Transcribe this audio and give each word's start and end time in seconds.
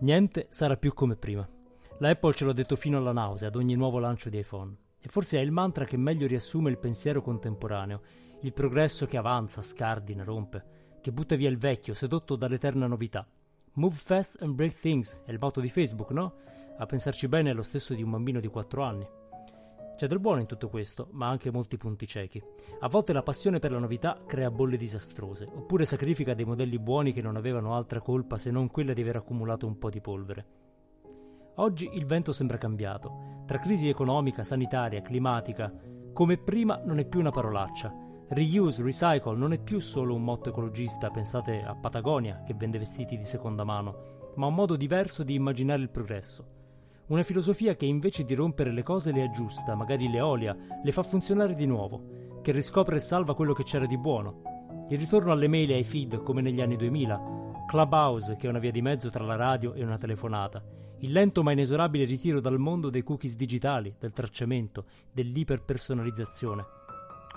Niente 0.00 0.46
sarà 0.48 0.76
più 0.76 0.94
come 0.94 1.16
prima. 1.16 1.48
La 1.98 2.10
Apple 2.10 2.32
ce 2.32 2.44
l'ha 2.44 2.52
detto 2.52 2.76
fino 2.76 2.98
alla 2.98 3.12
nausea 3.12 3.48
ad 3.48 3.56
ogni 3.56 3.74
nuovo 3.74 3.98
lancio 3.98 4.28
di 4.28 4.38
iPhone. 4.38 4.76
E 5.00 5.08
forse 5.08 5.38
è 5.38 5.42
il 5.42 5.50
mantra 5.50 5.84
che 5.84 5.96
meglio 5.96 6.28
riassume 6.28 6.70
il 6.70 6.78
pensiero 6.78 7.20
contemporaneo, 7.20 8.02
il 8.42 8.52
progresso 8.52 9.06
che 9.06 9.16
avanza, 9.16 9.60
scardina, 9.60 10.22
rompe, 10.22 10.98
che 11.00 11.10
butta 11.10 11.34
via 11.34 11.48
il 11.48 11.58
vecchio, 11.58 11.94
sedotto 11.94 12.36
dall'eterna 12.36 12.86
novità. 12.86 13.26
Move 13.72 13.96
fast 13.96 14.40
and 14.40 14.54
break 14.54 14.78
things 14.78 15.20
è 15.24 15.32
il 15.32 15.38
motto 15.40 15.60
di 15.60 15.68
Facebook, 15.68 16.10
no? 16.10 16.34
A 16.78 16.86
pensarci 16.86 17.26
bene 17.26 17.50
è 17.50 17.54
lo 17.54 17.62
stesso 17.62 17.92
di 17.92 18.02
un 18.02 18.10
bambino 18.10 18.38
di 18.38 18.48
4 18.48 18.82
anni. 18.82 19.06
C'è 19.98 20.06
del 20.06 20.20
buono 20.20 20.38
in 20.38 20.46
tutto 20.46 20.68
questo, 20.68 21.08
ma 21.10 21.26
anche 21.26 21.50
molti 21.50 21.76
punti 21.76 22.06
ciechi. 22.06 22.40
A 22.78 22.88
volte 22.88 23.12
la 23.12 23.24
passione 23.24 23.58
per 23.58 23.72
la 23.72 23.80
novità 23.80 24.22
crea 24.24 24.48
bolle 24.48 24.76
disastrose, 24.76 25.44
oppure 25.52 25.84
sacrifica 25.86 26.34
dei 26.34 26.44
modelli 26.44 26.78
buoni 26.78 27.12
che 27.12 27.20
non 27.20 27.34
avevano 27.34 27.74
altra 27.74 28.00
colpa 28.00 28.36
se 28.36 28.52
non 28.52 28.70
quella 28.70 28.92
di 28.92 29.00
aver 29.00 29.16
accumulato 29.16 29.66
un 29.66 29.76
po' 29.76 29.90
di 29.90 30.00
polvere. 30.00 30.46
Oggi 31.56 31.90
il 31.94 32.06
vento 32.06 32.30
sembra 32.30 32.58
cambiato. 32.58 33.42
Tra 33.44 33.58
crisi 33.58 33.88
economica, 33.88 34.44
sanitaria, 34.44 35.02
climatica, 35.02 35.74
come 36.12 36.38
prima 36.38 36.80
non 36.84 37.00
è 37.00 37.04
più 37.04 37.18
una 37.18 37.32
parolaccia. 37.32 37.92
Reuse, 38.28 38.84
recycle 38.84 39.36
non 39.36 39.52
è 39.52 39.58
più 39.58 39.80
solo 39.80 40.14
un 40.14 40.22
motto 40.22 40.50
ecologista, 40.50 41.10
pensate 41.10 41.60
a 41.60 41.74
Patagonia 41.74 42.44
che 42.46 42.54
vende 42.54 42.78
vestiti 42.78 43.16
di 43.16 43.24
seconda 43.24 43.64
mano, 43.64 44.32
ma 44.36 44.46
un 44.46 44.54
modo 44.54 44.76
diverso 44.76 45.24
di 45.24 45.34
immaginare 45.34 45.82
il 45.82 45.90
progresso. 45.90 46.57
Una 47.08 47.22
filosofia 47.22 47.74
che 47.74 47.86
invece 47.86 48.24
di 48.24 48.34
rompere 48.34 48.70
le 48.70 48.82
cose 48.82 49.12
le 49.12 49.22
aggiusta, 49.22 49.74
magari 49.74 50.10
le 50.10 50.20
olia, 50.20 50.54
le 50.82 50.92
fa 50.92 51.02
funzionare 51.02 51.54
di 51.54 51.64
nuovo, 51.64 52.40
che 52.42 52.52
riscopre 52.52 52.96
e 52.96 53.00
salva 53.00 53.34
quello 53.34 53.54
che 53.54 53.62
c'era 53.62 53.86
di 53.86 53.96
buono. 53.96 54.86
Il 54.90 54.98
ritorno 54.98 55.32
alle 55.32 55.48
mail 55.48 55.70
e 55.70 55.76
ai 55.76 55.84
feed 55.84 56.22
come 56.22 56.42
negli 56.42 56.60
anni 56.60 56.76
2000, 56.76 57.64
Clubhouse 57.66 58.36
che 58.36 58.46
è 58.46 58.50
una 58.50 58.58
via 58.58 58.70
di 58.70 58.82
mezzo 58.82 59.08
tra 59.08 59.24
la 59.24 59.36
radio 59.36 59.72
e 59.72 59.82
una 59.82 59.96
telefonata, 59.96 60.62
il 60.98 61.10
lento 61.10 61.42
ma 61.42 61.52
inesorabile 61.52 62.04
ritiro 62.04 62.40
dal 62.40 62.58
mondo 62.58 62.90
dei 62.90 63.02
cookies 63.02 63.36
digitali, 63.36 63.94
del 63.98 64.12
tracciamento, 64.12 64.84
dell'iperpersonalizzazione. 65.10 66.66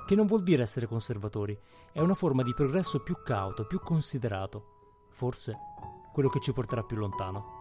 Che 0.06 0.16
non 0.16 0.26
vuol 0.26 0.44
dire 0.44 0.64
essere 0.64 0.86
conservatori, 0.86 1.58
è 1.94 2.02
una 2.02 2.16
forma 2.16 2.44
di 2.44 2.54
progresso 2.54 3.00
più 3.00 3.16
cauto, 3.24 3.66
più 3.66 3.80
considerato. 3.80 5.08
Forse 5.12 5.56
quello 6.12 6.28
che 6.28 6.42
ci 6.42 6.52
porterà 6.52 6.84
più 6.84 6.98
lontano. 6.98 7.61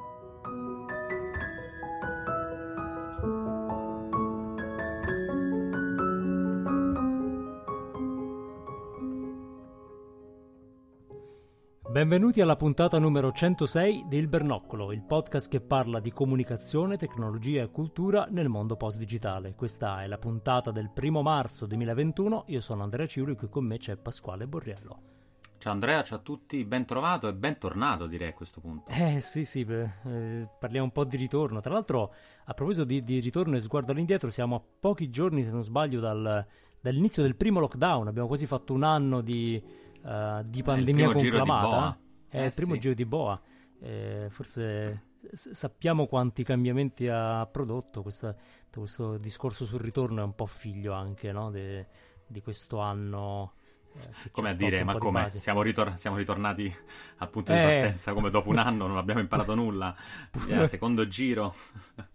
Benvenuti 12.01 12.41
alla 12.41 12.55
puntata 12.55 12.97
numero 12.97 13.31
106 13.31 14.05
di 14.07 14.17
Il 14.17 14.27
Bernoccolo, 14.27 14.91
il 14.91 15.03
podcast 15.03 15.47
che 15.47 15.61
parla 15.61 15.99
di 15.99 16.11
comunicazione, 16.11 16.97
tecnologia 16.97 17.61
e 17.61 17.69
cultura 17.69 18.25
nel 18.27 18.49
mondo 18.49 18.75
post-digitale. 18.75 19.53
Questa 19.53 20.01
è 20.01 20.07
la 20.07 20.17
puntata 20.17 20.71
del 20.71 20.89
primo 20.89 21.21
marzo 21.21 21.67
2021. 21.67 22.45
Io 22.47 22.59
sono 22.59 22.81
Andrea 22.81 23.05
Ciuri 23.05 23.33
e 23.33 23.35
qui 23.35 23.49
con 23.49 23.65
me 23.65 23.77
c'è 23.77 23.97
Pasquale 23.97 24.47
Borriello. 24.47 24.99
Ciao 25.59 25.73
Andrea, 25.73 26.01
ciao 26.01 26.17
a 26.17 26.21
tutti, 26.21 26.65
ben 26.65 26.85
trovato 26.85 27.27
e 27.27 27.33
bentornato 27.33 28.07
direi 28.07 28.29
a 28.29 28.33
quessto 28.33 28.61
punto. 28.61 28.89
Eh 28.89 29.19
sì 29.19 29.45
sì, 29.45 29.63
eh, 29.69 30.47
parliamo 30.59 30.85
un 30.85 30.91
po' 30.91 31.05
di 31.05 31.17
ritorno. 31.17 31.59
Tra 31.59 31.71
l'altro, 31.71 32.15
a 32.45 32.53
proposito 32.55 32.83
di, 32.83 33.03
di 33.03 33.19
ritorno 33.19 33.57
e 33.57 33.59
sguardo 33.59 33.91
all'indietro, 33.91 34.31
siamo 34.31 34.55
a 34.55 34.61
pochi 34.79 35.11
giorni, 35.11 35.43
se 35.43 35.51
non 35.51 35.61
sbaglio, 35.61 35.99
dal- 35.99 36.47
dall'inizio 36.81 37.21
del 37.21 37.35
primo 37.35 37.59
lockdown. 37.59 38.07
Abbiamo 38.07 38.27
quasi 38.27 38.47
fatto 38.47 38.73
un 38.73 38.81
anno 38.81 39.21
di, 39.21 39.63
eh, 40.05 40.41
di 40.45 40.63
pandemia 40.63 41.05
primo 41.09 41.19
giro 41.19 41.31
di 41.43 41.47
conclamata. 41.49 41.67
boa. 41.67 41.97
È 42.27 42.41
Eh, 42.41 42.45
il 42.45 42.53
primo 42.53 42.73
sì. 42.73 42.79
giro 42.79 42.93
di 42.93 43.05
boa. 43.05 43.41
Eh, 43.81 44.27
forse 44.29 45.03
sappiamo 45.33 46.05
quanti 46.07 46.43
cambiamenti 46.43 47.07
ha 47.07 47.45
prodotto. 47.45 48.01
Questa- 48.01 48.35
questo 48.71 49.17
discorso 49.17 49.65
sul 49.65 49.79
ritorno 49.81 50.21
è 50.21 50.23
un 50.23 50.33
po' 50.35 50.45
figlio 50.45 50.93
anche 50.93 51.31
no, 51.31 51.49
de- 51.51 51.87
di 52.27 52.41
questo 52.41 52.79
anno. 52.79 53.53
eh, 53.93 54.31
Come 54.31 54.51
a 54.51 54.53
dire, 54.53 54.83
ma 54.85 54.93
di 54.93 54.99
come? 54.99 55.27
Siamo, 55.29 55.61
ritor- 55.61 55.95
siamo 55.95 56.15
ritornati 56.15 56.73
al 57.17 57.29
punto 57.29 57.51
di 57.51 57.59
Eh. 57.59 57.61
partenza 57.63 58.13
come 58.13 58.29
dopo 58.29 58.49
un 58.49 58.57
anno, 58.59 58.87
non 58.87 58.95
abbiamo 58.97 59.19
imparato 59.19 59.53
nulla. 59.53 59.93
Yeah, 60.47 60.65
secondo 60.67 61.05
giro. 61.07 61.53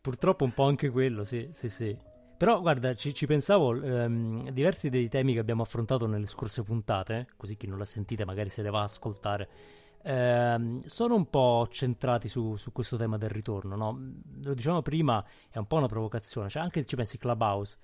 Purtroppo 0.00 0.44
un 0.44 0.54
po' 0.54 0.64
anche 0.64 0.88
quello, 0.88 1.22
sì, 1.22 1.50
sì, 1.52 1.68
sì. 1.68 1.94
Però 2.36 2.60
guarda, 2.60 2.94
ci, 2.94 3.14
ci 3.14 3.26
pensavo, 3.26 3.74
ehm, 3.80 4.50
diversi 4.50 4.90
dei 4.90 5.08
temi 5.08 5.32
che 5.32 5.38
abbiamo 5.38 5.62
affrontato 5.62 6.06
nelle 6.06 6.26
scorse 6.26 6.62
puntate, 6.62 7.28
così 7.36 7.56
chi 7.56 7.66
non 7.66 7.78
l'ha 7.78 7.84
sentita 7.84 8.24
magari 8.26 8.50
se 8.50 8.62
le 8.62 8.70
va 8.70 8.80
a 8.80 8.84
ascoltare, 8.84 9.48
ehm, 10.02 10.80
sono 10.84 11.14
un 11.14 11.30
po' 11.30 11.66
centrati 11.70 12.28
su, 12.28 12.56
su 12.56 12.72
questo 12.72 12.96
tema 12.96 13.16
del 13.16 13.30
ritorno, 13.30 13.74
no? 13.74 13.98
Lo 14.42 14.54
dicevamo 14.54 14.82
prima, 14.82 15.24
è 15.50 15.58
un 15.58 15.66
po' 15.66 15.76
una 15.76 15.86
provocazione, 15.86 16.48
cioè 16.50 16.62
anche 16.62 16.80
se 16.80 16.86
ci 16.86 16.96
pensi 16.96 17.16
Clubhouse, 17.16 17.78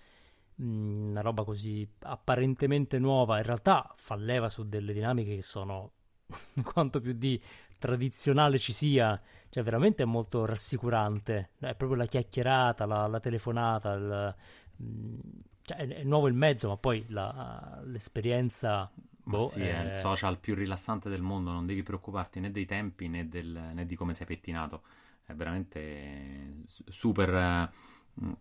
mh, 0.56 1.08
una 1.10 1.20
roba 1.22 1.44
così 1.44 1.88
apparentemente 2.00 2.98
nuova, 2.98 3.38
in 3.38 3.44
realtà 3.44 3.92
fa 3.96 4.16
leva 4.16 4.48
su 4.50 4.69
delle 4.69 4.92
dinamiche 4.92 5.34
che 5.34 5.42
sono 5.42 5.92
quanto 6.62 7.00
più 7.00 7.12
di 7.12 7.40
tradizionale 7.82 8.59
ci 8.59 8.72
sia, 8.72 9.20
cioè 9.48 9.62
veramente 9.65 10.04
è 10.04 10.06
molto 10.06 10.44
rassicurante, 10.47 11.50
è 11.59 11.75
proprio 11.75 11.94
la 11.94 12.06
chiacchierata, 12.06 12.87
la, 12.87 13.06
la 13.09 13.19
telefonata, 13.20 13.93
il, 13.94 14.34
mh, 14.76 15.19
cioè 15.62 15.76
è, 15.78 15.88
è 15.88 16.03
nuovo 16.04 16.28
il 16.28 16.34
mezzo, 16.34 16.69
ma 16.69 16.76
poi 16.76 17.04
la- 17.09 17.81
l'esperienza... 17.84 18.91
Boh, 19.25 19.48
sì, 19.50 19.66
è 19.66 19.81
il 19.81 19.94
social 19.94 20.38
più 20.38 20.54
rilassante 20.54 21.09
del 21.09 21.22
mondo, 21.22 21.50
non 21.53 21.66
devi 21.66 21.82
preoccuparti 21.82 22.41
né 22.41 22.50
dei 22.50 22.66
tempi 22.66 23.09
né, 23.09 23.28
del- 23.28 23.70
né 23.72 23.87
di 23.87 23.94
come 23.97 24.14
sei 24.14 24.26
pettinato. 24.26 24.82
È 25.25 25.32
veramente 25.34 26.62
super 26.88 27.70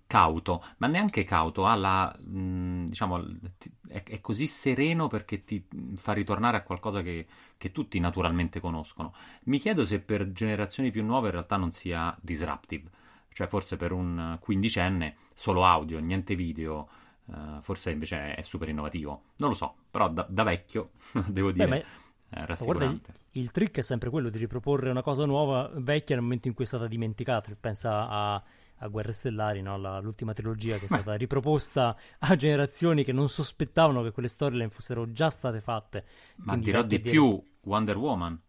cauto, 0.08 0.64
ma 0.78 0.88
neanche 0.88 1.24
cauto, 1.24 1.66
ha 1.66 1.76
la, 1.76 2.14
mh, 2.20 2.86
diciamo, 2.86 3.18
l- 3.18 3.40
ti- 3.58 3.72
è, 3.88 4.04
è 4.04 4.22
così 4.22 4.48
sereno 4.48 5.08
perché 5.08 5.44
ti 5.44 5.66
fa 5.96 6.14
ritornare 6.14 6.58
a 6.58 6.64
qualcosa 6.64 7.02
che, 7.02 7.26
che 7.58 7.72
tutti 7.72 8.00
naturalmente 8.00 8.60
conoscono. 8.60 9.14
Mi 9.46 9.60
chiedo 9.60 9.86
se 9.86 10.00
per 10.02 10.32
generazioni 10.34 10.92
più 10.92 11.04
nuove 11.04 11.28
in 11.28 11.34
realtà 11.34 11.58
non 11.58 11.72
sia 11.72 12.16
disruptive, 12.22 12.90
cioè 13.34 13.48
forse 13.48 13.78
per 13.78 13.92
un 13.92 14.38
quindicenne 14.40 15.16
solo 15.34 15.66
audio, 15.66 16.00
niente 16.00 16.36
video. 16.36 16.88
eh, 17.32 17.60
forse 17.62 17.92
invece 17.92 18.36
è 18.36 18.42
super 18.42 18.70
innovativo, 18.70 19.24
non 19.38 19.50
lo 19.50 19.56
so, 19.56 19.76
però 19.90 20.10
da, 20.10 20.26
da 20.30 20.44
vecchio 20.44 20.92
devo 21.28 21.52
Beh, 21.54 21.68
dire 21.68 21.82
è 22.30 22.44
ma 22.58 22.66
guarda, 22.66 22.86
il, 22.86 23.02
il 23.32 23.52
trick 23.52 23.78
è 23.78 23.82
sempre 23.82 24.10
quello 24.10 24.30
di 24.30 24.38
riproporre 24.38 24.90
una 24.90 25.02
cosa 25.02 25.26
nuova, 25.26 25.70
vecchia 25.76 26.16
nel 26.16 26.24
momento 26.24 26.48
in 26.48 26.54
cui 26.54 26.64
è 26.66 26.68
stata 26.68 26.88
dimenticata. 26.88 27.56
Pensa 27.60 28.08
a, 28.10 28.44
a 28.84 28.88
Guerre 28.88 29.14
Stellari, 29.14 29.62
no? 29.62 29.78
La- 29.78 30.00
l'ultima 30.00 30.34
trilogia 30.34 30.78
che 30.78 30.86
è 30.86 30.88
stata 30.88 31.14
riproposta 31.16 31.96
a 32.20 32.36
generazioni 32.36 33.04
che 33.04 33.12
non 33.12 33.30
sospettavano 33.30 34.02
che 34.04 34.12
quelle 34.12 34.28
storyline 34.28 34.70
fossero 34.70 35.12
già 35.12 35.30
state 35.30 35.62
fatte. 35.62 36.06
Ma 36.38 36.52
Quindi 36.54 36.66
dirò 36.66 36.82
di 36.82 37.00
dire- 37.00 37.10
più, 37.12 37.44
Wonder 37.62 37.98
Woman. 37.98 38.40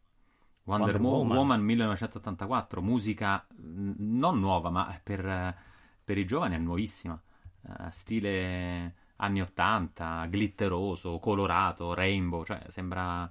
Wonder, 0.65 0.93
Wonder 0.95 1.01
Wo- 1.03 1.17
Woman. 1.19 1.37
Woman 1.37 1.61
1984, 1.63 2.81
musica 2.83 3.45
mh, 3.57 3.93
non 3.99 4.39
nuova, 4.39 4.71
ma 4.71 4.99
per, 5.03 5.27
eh, 5.27 5.57
per 6.05 6.19
i 6.19 6.25
giovani 6.25 6.55
è 6.55 6.59
nuovissima. 6.59 7.21
Eh, 7.67 7.91
stile 7.91 8.95
anni 9.17 9.41
80, 9.41 10.27
glitteroso, 10.31 11.19
colorato, 11.19 11.95
rainbow, 11.95 12.45
cioè 12.45 12.61
sembra, 12.69 13.31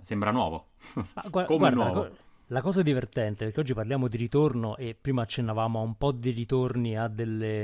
sembra 0.00 0.30
nuovo. 0.30 0.68
Ma 1.14 1.24
gua- 1.30 1.44
Come 1.46 1.58
guarda, 1.58 1.74
nuovo. 1.84 2.00
co- 2.08 2.16
la 2.52 2.60
cosa 2.60 2.82
divertente, 2.82 3.46
perché 3.46 3.60
oggi 3.60 3.72
parliamo 3.72 4.08
di 4.08 4.18
ritorno 4.18 4.76
e 4.76 4.94
prima 4.94 5.22
accennavamo 5.22 5.80
a 5.80 5.82
un 5.82 5.96
po' 5.96 6.12
di 6.12 6.30
ritorni 6.30 6.98
a 6.98 7.08
delle, 7.08 7.62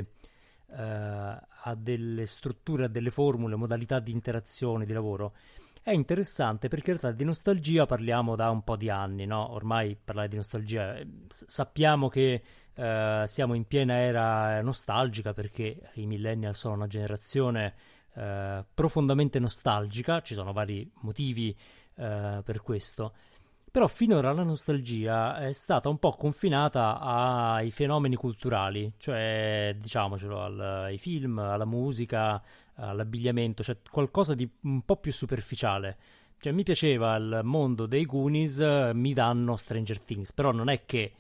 eh, 0.67 0.83
a 0.83 1.75
delle 1.77 2.25
strutture, 2.25 2.87
a 2.87 2.89
delle 2.89 3.11
formule, 3.11 3.55
modalità 3.55 4.01
di 4.01 4.13
interazione, 4.13 4.87
di 4.87 4.95
lavoro. 4.95 5.35
È 5.83 5.91
interessante 5.91 6.69
perché 6.69 6.93
in 6.93 6.99
realtà 6.99 7.17
di 7.17 7.25
nostalgia 7.25 7.85
parliamo 7.85 8.35
da 8.35 8.49
un 8.49 8.63
po' 8.63 8.77
di 8.77 8.89
anni, 8.89 9.27
no? 9.27 9.53
Ormai 9.53 9.95
parlare 10.03 10.29
di 10.29 10.37
nostalgia, 10.37 10.97
eh, 10.97 11.07
sappiamo 11.29 12.09
che 12.09 12.43
eh, 12.73 13.23
siamo 13.27 13.53
in 13.53 13.67
piena 13.67 13.99
era 13.99 14.63
nostalgica 14.63 15.35
perché 15.35 15.91
i 15.95 16.07
millennial 16.07 16.55
sono 16.55 16.75
una 16.75 16.87
generazione 16.87 17.75
eh, 18.15 18.65
profondamente 18.73 19.39
nostalgica, 19.39 20.23
ci 20.23 20.33
sono 20.33 20.53
vari 20.55 20.91
motivi 21.03 21.55
per 21.99 22.63
questo. 22.63 23.13
Però 23.71 23.87
finora 23.87 24.33
la 24.33 24.43
nostalgia 24.43 25.39
è 25.39 25.53
stata 25.53 25.89
un 25.89 25.99
po' 25.99 26.11
confinata 26.11 26.99
ai 26.99 27.71
fenomeni 27.71 28.17
culturali, 28.17 28.93
cioè 28.97 29.77
diciamocelo, 29.79 30.43
al, 30.43 30.61
ai 30.61 30.99
film, 30.99 31.39
alla 31.39 31.65
musica, 31.65 32.43
all'abbigliamento, 32.75 33.63
cioè 33.63 33.79
qualcosa 33.91 34.35
di 34.35 34.49
un 34.63 34.83
po' 34.83 34.97
più 34.97 35.13
superficiale. 35.13 35.97
Cioè 36.41 36.53
mi 36.53 36.63
piaceva 36.63 37.17
il 37.17 37.41
mondo 37.43 37.87
dei 37.87 38.05
Goonies, 38.05 38.59
mi 38.93 39.13
danno 39.13 39.57
Stranger 39.57 40.01
Things, 40.01 40.33
però 40.33 40.53
non 40.53 40.69
è 40.69 40.85
che 40.87 41.13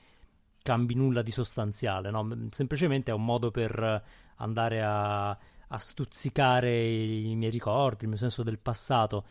cambi 0.63 0.95
nulla 0.95 1.23
di 1.23 1.31
sostanziale, 1.31 2.11
no? 2.11 2.49
semplicemente 2.51 3.11
è 3.11 3.15
un 3.15 3.25
modo 3.25 3.51
per 3.51 4.03
andare 4.37 4.83
a, 4.83 5.31
a 5.31 5.79
stuzzicare 5.79 6.87
i 6.87 7.35
miei 7.35 7.51
ricordi, 7.51 8.05
il 8.05 8.11
mio 8.11 8.19
senso 8.19 8.43
del 8.43 8.59
passato. 8.59 9.25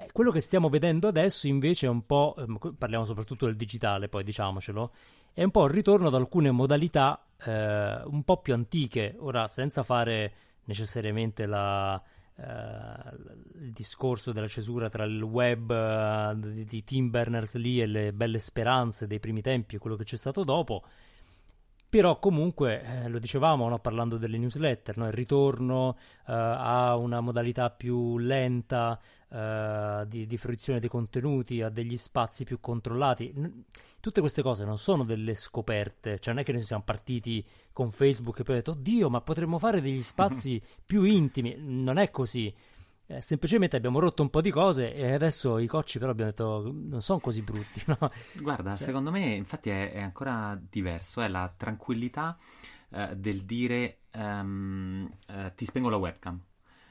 Eh, 0.00 0.08
quello 0.12 0.30
che 0.30 0.40
stiamo 0.40 0.70
vedendo 0.70 1.08
adesso 1.08 1.46
invece 1.46 1.86
è 1.86 1.90
un 1.90 2.06
po', 2.06 2.34
ehm, 2.38 2.74
parliamo 2.78 3.04
soprattutto 3.04 3.44
del 3.44 3.56
digitale, 3.56 4.08
poi 4.08 4.24
diciamocelo, 4.24 4.92
è 5.34 5.42
un 5.42 5.50
po' 5.50 5.66
il 5.66 5.72
ritorno 5.72 6.08
ad 6.08 6.14
alcune 6.14 6.50
modalità 6.50 7.22
eh, 7.44 8.02
un 8.04 8.22
po' 8.24 8.38
più 8.38 8.54
antiche, 8.54 9.14
ora 9.18 9.46
senza 9.46 9.82
fare 9.82 10.32
necessariamente 10.64 11.44
la, 11.44 12.00
eh, 12.36 12.42
il 13.58 13.72
discorso 13.72 14.32
della 14.32 14.48
cesura 14.48 14.88
tra 14.88 15.04
il 15.04 15.22
web 15.22 15.70
uh, 15.70 16.34
di, 16.38 16.64
di 16.64 16.84
Tim 16.84 17.10
Berners-Lee 17.10 17.82
e 17.82 17.86
le 17.86 18.12
belle 18.14 18.38
speranze 18.38 19.06
dei 19.06 19.20
primi 19.20 19.42
tempi 19.42 19.76
e 19.76 19.78
quello 19.78 19.96
che 19.96 20.04
c'è 20.04 20.16
stato 20.16 20.44
dopo, 20.44 20.82
però 21.90 22.20
comunque, 22.20 22.82
eh, 22.84 23.08
lo 23.08 23.18
dicevamo 23.18 23.68
no, 23.68 23.80
parlando 23.80 24.16
delle 24.16 24.38
newsletter, 24.38 24.96
no, 24.96 25.06
il 25.06 25.12
ritorno 25.12 25.96
eh, 25.98 26.32
a 26.32 26.94
una 26.96 27.20
modalità 27.20 27.68
più 27.70 28.16
lenta 28.16 28.96
eh, 29.32 30.04
di, 30.08 30.26
di, 30.26 30.36
fruizione 30.36 30.80
dei 30.80 30.88
contenuti, 30.88 31.62
a 31.62 31.68
degli 31.68 31.96
spazi 31.96 32.44
più 32.44 32.58
controllati. 32.60 33.32
Tutte 34.00 34.20
queste 34.20 34.42
cose 34.42 34.64
non 34.64 34.78
sono 34.78 35.04
delle 35.04 35.34
scoperte, 35.34 36.18
cioè 36.18 36.34
non 36.34 36.42
è 36.42 36.44
che 36.44 36.52
noi 36.52 36.62
siamo 36.62 36.82
partiti 36.82 37.44
con 37.72 37.92
Facebook 37.92 38.40
e 38.40 38.42
poi 38.42 38.56
abbiamo 38.58 38.74
detto, 38.74 38.90
oddio, 38.90 39.10
ma 39.10 39.20
potremmo 39.20 39.58
fare 39.58 39.80
degli 39.80 40.02
spazi 40.02 40.60
più 40.84 41.04
intimi. 41.04 41.54
Non 41.58 41.98
è 41.98 42.10
così. 42.10 42.52
Eh, 43.06 43.20
semplicemente 43.20 43.76
abbiamo 43.76 43.98
rotto 43.98 44.22
un 44.22 44.30
po' 44.30 44.40
di 44.40 44.52
cose 44.52 44.94
e 44.94 45.12
adesso 45.12 45.58
i 45.58 45.66
cocci 45.66 45.98
però 45.98 46.12
abbiamo 46.12 46.30
detto 46.30 46.72
non 46.72 47.00
sono 47.00 47.18
così 47.18 47.42
brutti. 47.42 47.82
No? 47.86 48.10
Guarda, 48.34 48.76
cioè... 48.76 48.86
secondo 48.86 49.10
me 49.10 49.34
infatti 49.34 49.68
è, 49.68 49.92
è, 49.92 50.00
ancora 50.00 50.56
diverso, 50.60 51.20
è 51.20 51.26
la 51.26 51.52
tranquillità 51.56 52.38
eh, 52.90 53.16
del 53.16 53.42
dire 53.42 54.02
um, 54.12 55.10
eh, 55.26 55.52
ti 55.54 55.64
spengo 55.64 55.88
la 55.88 55.96
webcam. 55.96 56.40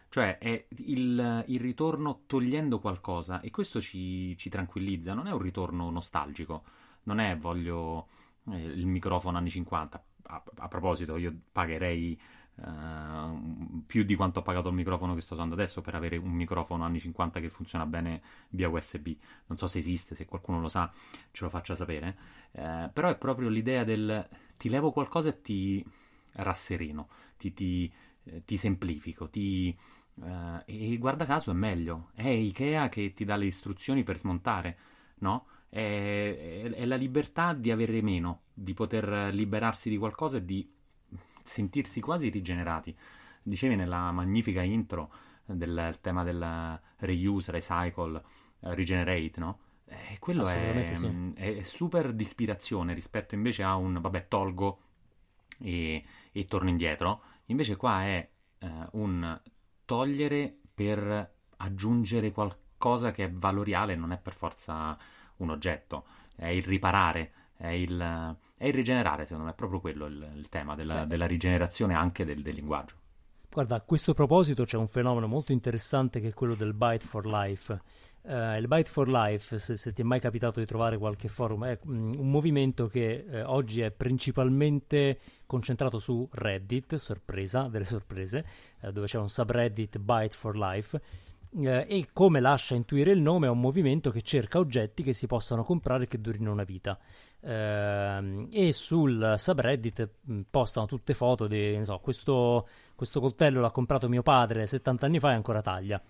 Cioè 0.09 0.39
è 0.39 0.65
il, 0.77 1.43
il 1.47 1.59
ritorno 1.59 2.21
togliendo 2.25 2.79
qualcosa 2.79 3.41
e 3.41 3.51
questo 3.51 3.79
ci, 3.79 4.35
ci, 4.37 4.49
tranquillizza, 4.49 5.13
non 5.13 5.27
è 5.27 5.31
un 5.31 5.41
ritorno 5.41 5.89
nostalgico, 5.91 6.63
non 7.03 7.19
è 7.19 7.37
voglio 7.37 8.07
eh, 8.51 8.57
il 8.57 8.87
microfono 8.87 9.37
anni 9.37 9.49
50. 9.49 10.03
A, 10.23 10.43
a 10.57 10.67
proposito, 10.67 11.17
io 11.17 11.33
pagherei 11.51 12.19
Uh, 12.59 13.83
più 13.87 14.03
di 14.03 14.15
quanto 14.15 14.39
ho 14.39 14.41
pagato 14.41 14.67
il 14.67 14.73
microfono 14.73 15.15
che 15.15 15.21
sto 15.21 15.33
usando 15.33 15.53
adesso 15.53 15.79
per 15.79 15.95
avere 15.95 16.17
un 16.17 16.31
microfono 16.31 16.83
anni 16.83 16.99
50 16.99 17.39
che 17.39 17.47
funziona 17.47 17.85
bene 17.85 18.21
via 18.49 18.67
USB. 18.67 19.15
Non 19.45 19.57
so 19.57 19.67
se 19.67 19.77
esiste, 19.77 20.13
se 20.13 20.25
qualcuno 20.25 20.59
lo 20.59 20.67
sa 20.67 20.91
ce 21.31 21.45
lo 21.45 21.49
faccia 21.49 21.73
sapere. 21.73 22.17
Uh, 22.51 22.91
però 22.91 23.07
è 23.07 23.15
proprio 23.15 23.47
l'idea 23.47 23.85
del 23.85 24.27
ti 24.59 24.67
levo 24.67 24.91
qualcosa 24.91 25.29
e 25.29 25.41
ti 25.41 25.85
rassereno, 26.33 27.07
ti, 27.37 27.53
ti, 27.53 27.91
eh, 28.25 28.43
ti 28.43 28.57
semplifico, 28.57 29.29
ti, 29.29 29.75
uh, 30.21 30.61
e 30.65 30.97
guarda 30.97 31.25
caso 31.25 31.51
è 31.51 31.53
meglio. 31.53 32.09
È 32.13 32.27
Ikea 32.27 32.89
che 32.89 33.13
ti 33.13 33.25
dà 33.25 33.35
le 33.35 33.45
istruzioni 33.45 34.03
per 34.03 34.17
smontare, 34.17 34.77
no? 35.19 35.45
È, 35.69 35.77
è, 35.77 36.69
è 36.71 36.85
la 36.85 36.95
libertà 36.95 37.53
di 37.53 37.71
avere 37.71 38.01
meno, 38.01 38.41
di 38.53 38.73
poter 38.73 39.33
liberarsi 39.33 39.89
di 39.89 39.97
qualcosa 39.97 40.37
e 40.37 40.45
di 40.45 40.69
sentirsi 41.43 42.01
quasi 42.01 42.29
rigenerati. 42.29 42.95
Dicevi 43.41 43.75
nella 43.75 44.11
magnifica 44.11 44.61
intro 44.61 45.11
del 45.45 45.97
tema 46.01 46.23
del 46.23 46.79
reuse, 46.97 47.51
recycle, 47.51 48.21
regenerate, 48.59 49.39
no? 49.39 49.59
E 49.85 50.13
eh, 50.13 50.19
quello 50.19 50.47
è, 50.47 50.91
sì. 50.93 51.07
Mm, 51.07 51.33
è, 51.33 51.63
super 51.63 52.13
di 52.13 52.21
ispirazione 52.21 52.93
rispetto 52.93 53.33
invece 53.33 53.63
a 53.63 53.75
un 53.75 53.99
vabbè, 53.99 54.27
tolgo 54.27 54.79
e, 55.59 56.03
e 56.31 56.45
torno 56.45 56.69
indietro. 56.69 57.21
Invece 57.45 57.75
qua 57.75 58.03
è 58.03 58.29
uh, 58.59 58.67
un 58.91 59.41
togliere 59.89 60.55
per 60.71 61.31
aggiungere 61.57 62.31
qualcosa 62.31 63.09
che 63.09 63.23
è 63.23 63.31
valoriale, 63.31 63.95
non 63.95 64.11
è 64.11 64.19
per 64.19 64.33
forza 64.33 64.95
un 65.37 65.49
oggetto, 65.49 66.05
è 66.35 66.45
il 66.45 66.61
riparare, 66.61 67.31
è 67.57 67.69
il, 67.69 68.37
è 68.55 68.67
il 68.67 68.73
rigenerare, 68.73 69.23
secondo 69.23 69.45
me, 69.45 69.51
è 69.51 69.55
proprio 69.55 69.79
quello 69.79 70.05
il, 70.05 70.33
il 70.35 70.47
tema 70.47 70.75
della, 70.75 71.05
della, 71.05 71.25
rigenerazione 71.25 71.95
anche 71.95 72.23
del, 72.23 72.43
del, 72.43 72.53
linguaggio. 72.53 72.97
Guarda, 73.49 73.77
a 73.77 73.81
questo 73.81 74.13
proposito 74.13 74.63
c'è 74.63 74.77
un 74.77 74.87
fenomeno 74.87 75.25
molto 75.25 75.53
interessante 75.53 76.19
che 76.19 76.27
è 76.27 76.33
quello 76.35 76.53
del 76.53 76.75
Byte 76.75 77.03
for 77.03 77.25
Life. 77.25 77.81
Uh, 78.21 78.57
il 78.57 78.67
Byte 78.67 78.89
for 78.89 79.07
Life, 79.07 79.57
se, 79.57 79.77
se, 79.77 79.93
ti 79.93 80.01
è 80.01 80.03
mai 80.03 80.19
capitato 80.19 80.59
di 80.59 80.65
trovare 80.65 80.97
qualche 80.97 81.29
forum, 81.29 81.65
è 81.65 81.79
um, 81.83 82.13
un 82.17 82.29
movimento 82.29 82.87
che 82.87 83.25
uh, 83.25 83.37
oggi 83.45 83.81
è 83.81 83.91
principalmente 83.91 85.19
concentrato 85.45 85.99
su 85.99 86.27
Reddit, 86.29 86.95
sorpresa 86.95 87.67
delle 87.69 87.85
sorprese, 87.85 88.45
uh, 88.81 88.91
dove 88.91 89.07
c'è 89.07 89.17
un 89.17 89.29
subreddit 89.29 89.99
Byte 89.99 90.35
for 90.35 90.57
Life. 90.57 91.01
e 91.51 92.07
come 92.11 92.39
lascia 92.41 92.75
intuire 92.75 93.11
il 93.11 93.21
nome, 93.21 93.47
è 93.47 93.49
un 93.49 93.59
movimento 93.59 94.11
che 94.11 94.21
cerca 94.21 94.59
oggetti 94.59 95.01
che 95.01 95.13
si 95.13 95.25
possano 95.25 95.63
comprare 95.63 96.03
e 96.03 96.07
che 96.07 96.19
durino 96.19 96.51
una 96.51 96.65
vita. 96.65 96.99
Uh, 97.41 98.47
e 98.51 98.71
sul 98.73 99.35
subreddit 99.37 100.09
mm, 100.29 100.41
postano 100.51 100.87
tutte 100.87 101.13
foto 101.13 101.47
di 101.47 101.79
so, 101.83 101.97
questo, 101.99 102.67
questo, 102.95 103.21
coltello 103.21 103.61
l'ha 103.61 103.71
comprato 103.71 104.09
mio 104.09 104.23
padre 104.23 104.67
70 104.67 105.05
anni 105.05 105.19
fa 105.19 105.31
e 105.31 105.35
ancora 105.35 105.61
taglia. 105.61 106.01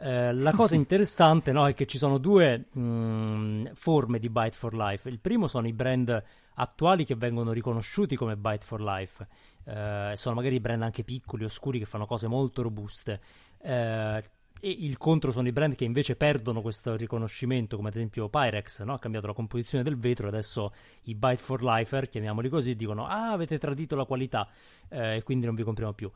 Uh, 0.00 0.32
la 0.32 0.52
cosa 0.52 0.74
interessante 0.76 1.50
no, 1.50 1.66
è 1.66 1.74
che 1.74 1.86
ci 1.86 1.98
sono 1.98 2.18
due 2.18 2.66
mh, 2.70 2.80
mm, 2.80 3.66
forme 3.74 4.18
di 4.18 4.28
Byte 4.28 4.54
for 4.54 4.74
Life. 4.74 5.08
Il 5.08 5.18
primo 5.18 5.46
sono 5.48 5.66
i 5.66 5.72
brand 5.72 6.22
attuali 6.54 7.04
che 7.04 7.16
vengono 7.16 7.52
riconosciuti 7.52 8.16
come 8.16 8.36
Byte 8.36 8.64
for 8.64 8.80
Life. 8.80 9.26
Uh, 9.64 10.14
sono 10.14 10.34
magari 10.34 10.60
brand 10.60 10.82
anche 10.82 11.04
piccoli, 11.04 11.44
oscuri, 11.44 11.78
che 11.78 11.84
fanno 11.84 12.06
cose 12.06 12.28
molto 12.28 12.62
robuste. 12.62 13.20
Uh, 13.58 14.22
e 14.60 14.70
il 14.70 14.98
contro 14.98 15.30
sono 15.30 15.46
i 15.46 15.52
brand 15.52 15.74
che 15.74 15.84
invece 15.84 16.16
perdono 16.16 16.60
questo 16.60 16.96
riconoscimento, 16.96 17.76
come 17.76 17.88
ad 17.88 17.94
esempio 17.94 18.28
Pyrex, 18.28 18.82
no? 18.82 18.94
ha 18.94 18.98
cambiato 18.98 19.26
la 19.26 19.32
composizione 19.32 19.84
del 19.84 19.96
vetro, 19.96 20.26
adesso 20.26 20.72
i 21.02 21.14
Byte 21.14 21.40
for 21.40 21.62
Lifer, 21.62 22.08
chiamiamoli 22.08 22.48
così, 22.48 22.74
dicono 22.74 23.06
ah 23.06 23.30
avete 23.30 23.58
tradito 23.58 23.94
la 23.94 24.04
qualità 24.04 24.48
eh, 24.88 25.16
e 25.16 25.22
quindi 25.22 25.46
non 25.46 25.54
vi 25.54 25.62
compriamo 25.62 25.92
più. 25.92 26.10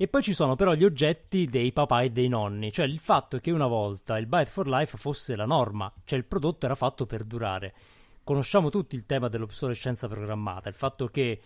E 0.00 0.06
poi 0.06 0.22
ci 0.22 0.32
sono 0.32 0.54
però 0.54 0.74
gli 0.74 0.84
oggetti 0.84 1.46
dei 1.46 1.72
papà 1.72 2.02
e 2.02 2.10
dei 2.10 2.28
nonni, 2.28 2.70
cioè 2.70 2.86
il 2.86 3.00
fatto 3.00 3.38
che 3.38 3.50
una 3.50 3.66
volta 3.66 4.16
il 4.16 4.26
Byte 4.26 4.48
for 4.48 4.68
Life 4.68 4.96
fosse 4.96 5.34
la 5.34 5.44
norma, 5.44 5.92
cioè 6.04 6.20
il 6.20 6.24
prodotto 6.24 6.66
era 6.66 6.76
fatto 6.76 7.04
per 7.04 7.24
durare. 7.24 7.74
Conosciamo 8.22 8.70
tutti 8.70 8.94
il 8.94 9.06
tema 9.06 9.26
dell'obsolescenza 9.26 10.06
programmata, 10.06 10.68
il 10.68 10.76
fatto 10.76 11.08
che 11.08 11.40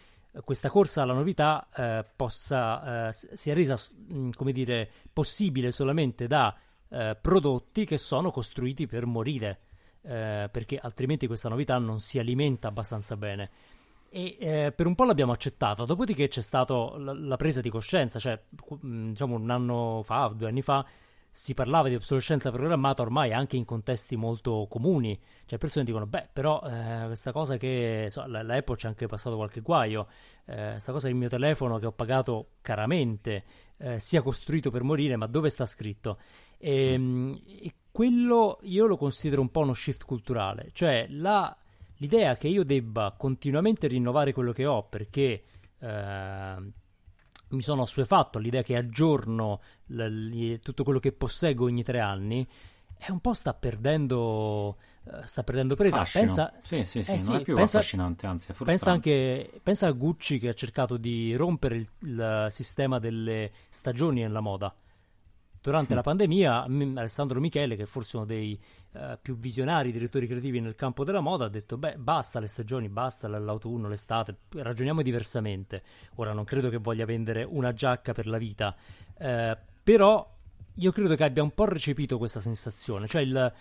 questa 0.44 0.68
corsa 0.68 1.00
alla 1.00 1.14
novità 1.14 1.66
eh, 1.74 2.04
possa, 2.14 3.08
eh, 3.08 3.12
sia 3.12 3.54
resa 3.54 3.74
mm, 4.12 4.32
come 4.36 4.52
dire, 4.52 4.90
possibile 5.10 5.70
solamente 5.70 6.26
da 6.26 6.54
eh, 6.90 7.16
prodotti 7.18 7.86
che 7.86 7.96
sono 7.96 8.30
costruiti 8.30 8.86
per 8.86 9.06
morire, 9.06 9.60
eh, 10.02 10.50
perché 10.52 10.76
altrimenti 10.76 11.26
questa 11.26 11.48
novità 11.48 11.78
non 11.78 12.00
si 12.00 12.18
alimenta 12.18 12.68
abbastanza 12.68 13.16
bene. 13.16 13.50
E 14.14 14.36
eh, 14.38 14.72
per 14.72 14.86
un 14.86 14.94
po' 14.94 15.04
l'abbiamo 15.04 15.32
accettata, 15.32 15.86
dopodiché 15.86 16.28
c'è 16.28 16.42
stata 16.42 16.74
la, 16.98 17.14
la, 17.14 17.36
presa 17.36 17.62
di 17.62 17.70
coscienza, 17.70 18.18
cioè 18.18 18.38
mm, 18.84 19.08
diciamo 19.08 19.36
un 19.36 19.48
anno 19.48 20.02
fa, 20.04 20.30
due 20.36 20.48
anni 20.48 20.60
fa, 20.60 20.84
si 21.30 21.54
parlava 21.54 21.88
di 21.88 21.94
obsolescenza 21.94 22.50
programmata 22.50 23.00
ormai 23.00 23.32
anche 23.32 23.56
in 23.56 23.64
contesti 23.64 24.16
molto 24.16 24.66
comuni, 24.68 25.18
cioè 25.46 25.58
persone 25.58 25.86
dicono 25.86 26.04
beh 26.04 26.28
però 26.30 26.60
eh, 26.62 27.06
questa 27.06 27.32
cosa 27.32 27.56
che 27.56 28.08
so, 28.10 28.26
la, 28.26 28.42
la, 28.42 28.56
Apple 28.56 28.76
ha 28.82 28.88
anche 28.88 29.06
passato 29.06 29.36
qualche 29.36 29.62
guaio, 29.62 30.06
eh, 30.44 30.72
questa 30.72 30.92
cosa 30.92 31.06
del 31.06 31.16
mio 31.16 31.30
telefono 31.30 31.78
che 31.78 31.86
ho 31.86 31.92
pagato 31.92 32.48
caramente 32.60 33.44
eh, 33.78 33.98
sia 33.98 34.20
costruito 34.20 34.70
per 34.70 34.82
morire 34.82 35.16
ma 35.16 35.26
dove 35.26 35.48
sta 35.48 35.64
scritto? 35.64 36.18
E, 36.58 36.98
mm. 36.98 37.34
e, 37.46 37.74
quello 37.90 38.58
io 38.64 38.84
lo 38.84 38.98
considero 38.98 39.40
un 39.40 39.50
po' 39.50 39.60
uno 39.60 39.72
shift 39.72 40.04
culturale, 40.04 40.68
cioè 40.74 41.06
la, 41.08 41.56
l'idea 42.02 42.36
che 42.36 42.48
io 42.48 42.64
debba 42.64 43.14
continuamente 43.16 43.86
rinnovare 43.86 44.32
quello 44.32 44.50
che 44.52 44.66
ho 44.66 44.82
perché 44.82 45.44
eh, 45.78 46.56
mi 47.48 47.62
sono 47.62 47.82
assuefatto 47.82 48.38
all'idea 48.38 48.62
che 48.62 48.76
aggiorno 48.76 49.60
l- 49.86 50.02
l- 50.02 50.58
tutto 50.60 50.82
quello 50.82 50.98
che 50.98 51.12
posseggo 51.12 51.64
ogni 51.64 51.84
tre 51.84 52.00
anni 52.00 52.46
è 52.98 53.10
un 53.10 53.20
po' 53.20 53.34
sta 53.34 53.54
perdendo 53.54 54.76
uh, 55.02 55.24
sta 55.24 55.42
perdendo 55.42 55.74
presa. 55.74 56.04
Pensa 56.12 56.52
sì 56.62 56.84
sì 56.84 57.02
sì, 57.02 57.12
eh, 57.12 57.22
non 57.22 57.36
è 57.36 57.42
più 57.42 57.54
pensa, 57.54 57.78
affascinante 57.78 58.26
anzi 58.26 58.52
è 58.52 58.54
pensa 58.64 58.90
anche 58.90 59.60
pensa 59.62 59.86
a 59.86 59.92
Gucci 59.92 60.38
che 60.38 60.48
ha 60.48 60.52
cercato 60.54 60.96
di 60.96 61.34
rompere 61.34 61.76
il, 61.76 61.88
il 62.00 62.46
sistema 62.50 62.98
delle 62.98 63.50
stagioni 63.68 64.20
nella 64.22 64.40
moda 64.40 64.72
durante 65.62 65.94
la 65.96 66.02
pandemia 66.02 66.64
Alessandro 66.64 67.40
Michele, 67.40 67.76
che 67.76 67.84
è 67.84 67.86
forse 67.86 68.16
uno 68.16 68.26
dei 68.26 68.58
uh, 68.92 69.18
più 69.22 69.38
visionari 69.38 69.92
direttori 69.92 70.26
creativi 70.26 70.60
nel 70.60 70.74
campo 70.74 71.04
della 71.04 71.20
moda, 71.20 71.46
ha 71.46 71.48
detto 71.48 71.78
beh 71.78 71.96
basta 71.96 72.40
le 72.40 72.48
stagioni, 72.48 72.90
basta 72.90 73.28
l'autunno, 73.28 73.88
l'estate, 73.88 74.36
ragioniamo 74.50 75.00
diversamente. 75.00 75.82
Ora 76.16 76.32
non 76.32 76.44
credo 76.44 76.68
che 76.68 76.76
voglia 76.76 77.06
vendere 77.06 77.44
una 77.44 77.72
giacca 77.72 78.12
per 78.12 78.26
la 78.26 78.38
vita, 78.38 78.76
uh, 79.18 79.56
però 79.82 80.30
io 80.76 80.92
credo 80.92 81.14
che 81.14 81.24
abbia 81.24 81.42
un 81.42 81.52
po' 81.52 81.66
recepito 81.66 82.18
questa 82.18 82.40
sensazione, 82.40 83.06
cioè 83.06 83.22
il, 83.22 83.52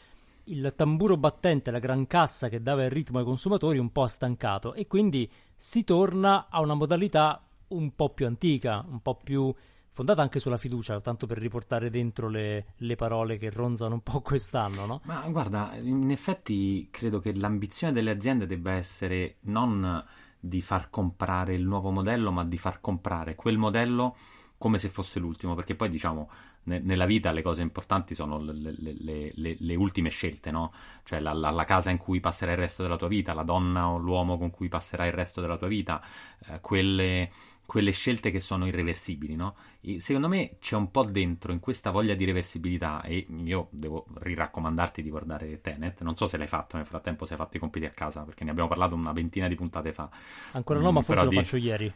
il 0.45 0.73
tamburo 0.75 1.17
battente, 1.17 1.71
la 1.71 1.79
gran 1.79 2.07
cassa 2.07 2.49
che 2.49 2.61
dava 2.61 2.83
il 2.83 2.91
ritmo 2.91 3.19
ai 3.19 3.25
consumatori 3.25 3.77
un 3.77 3.91
po' 3.91 4.03
ha 4.03 4.07
stancato. 4.07 4.73
E 4.73 4.87
quindi 4.87 5.29
si 5.55 5.83
torna 5.83 6.47
a 6.49 6.61
una 6.61 6.73
modalità 6.73 7.43
un 7.69 7.95
po' 7.95 8.09
più 8.09 8.25
antica, 8.25 8.83
un 8.87 9.01
po' 9.01 9.15
più 9.15 9.53
fondata 9.91 10.21
anche 10.21 10.39
sulla 10.39 10.57
fiducia, 10.57 10.99
tanto 11.01 11.27
per 11.27 11.37
riportare 11.37 11.89
dentro 11.89 12.29
le, 12.29 12.73
le, 12.77 12.95
parole 12.95 13.37
che 13.37 13.49
ronzano 13.49 13.95
un 13.95 14.01
po' 14.01 14.21
quest'anno, 14.21 14.85
no? 14.85 15.01
Ma 15.03 15.27
guarda, 15.29 15.75
in 15.75 16.09
effetti 16.11 16.87
credo 16.89 17.19
che 17.19 17.35
l'ambizione 17.35 17.93
delle 17.93 18.11
aziende 18.11 18.45
debba 18.45 18.71
essere 18.71 19.37
non 19.41 20.03
di 20.39 20.61
far 20.61 20.89
comprare 20.89 21.53
il 21.53 21.63
nuovo 21.63 21.91
modello, 21.91 22.31
ma 22.31 22.43
di 22.43 22.57
far 22.57 22.81
comprare 22.81 23.35
quel 23.35 23.57
modello 23.57 24.15
come 24.57 24.77
se 24.77 24.89
fosse 24.89 25.19
l'ultimo, 25.19 25.55
perché 25.55 25.75
poi 25.75 25.89
diciamo 25.89 26.29
ne, 26.63 26.79
nella 26.79 27.05
vita 27.05 27.31
le 27.31 27.41
cose 27.41 27.61
importanti 27.61 28.13
sono 28.13 28.39
le, 28.39 28.53
le, 28.53 29.31
le, 29.33 29.55
le 29.59 29.75
ultime 29.75 30.09
scelte, 30.09 30.51
no? 30.51 30.71
Cioè 31.03 31.19
la, 31.19 31.33
la, 31.33 31.49
la, 31.49 31.63
casa 31.63 31.89
in 31.89 31.97
cui 31.97 32.19
passerai 32.19 32.53
il 32.53 32.59
resto 32.59 32.83
della 32.83 32.97
tua 32.97 33.07
vita, 33.07 33.33
la 33.33 33.43
donna 33.43 33.89
o 33.89 33.97
l'uomo 33.97 34.37
con 34.37 34.51
cui 34.51 34.67
passerai 34.67 35.07
il 35.07 35.13
resto 35.13 35.41
della 35.41 35.57
tua 35.57 35.67
vita, 35.67 36.01
eh, 36.47 36.59
quelle, 36.61 37.31
quelle, 37.71 37.91
scelte 37.91 38.31
che 38.31 38.41
sono 38.41 38.67
irreversibili, 38.67 39.33
no? 39.33 39.55
E 39.79 40.01
secondo 40.01 40.27
me 40.27 40.57
c'è 40.59 40.75
un 40.75 40.91
po' 40.91 41.05
dentro 41.05 41.53
in 41.53 41.61
questa 41.61 41.89
voglia 41.89 42.15
di 42.15 42.25
reversibilità 42.25 43.01
e 43.01 43.25
io 43.45 43.69
devo 43.71 44.07
riraccomandarti 44.15 45.01
di 45.01 45.09
guardare 45.09 45.61
Tenet, 45.61 46.01
non 46.01 46.17
so 46.17 46.25
se 46.25 46.35
l'hai 46.35 46.47
fatto 46.47 46.75
nel 46.75 46.85
frattempo, 46.85 47.25
se 47.25 47.31
hai 47.31 47.39
fatto 47.39 47.55
i 47.55 47.61
compiti 47.61 47.85
a 47.85 47.91
casa, 47.91 48.23
perché 48.23 48.43
ne 48.43 48.49
abbiamo 48.49 48.67
parlato 48.67 48.93
una 48.93 49.13
ventina 49.13 49.47
di 49.47 49.55
puntate 49.55 49.93
fa. 49.93 50.09
Ancora 50.51 50.81
no, 50.81 50.91
mm, 50.91 50.95
ma 50.95 51.01
forse 51.01 51.23
lo 51.23 51.29
di... 51.29 51.35
faccio 51.37 51.55
ieri. 51.55 51.93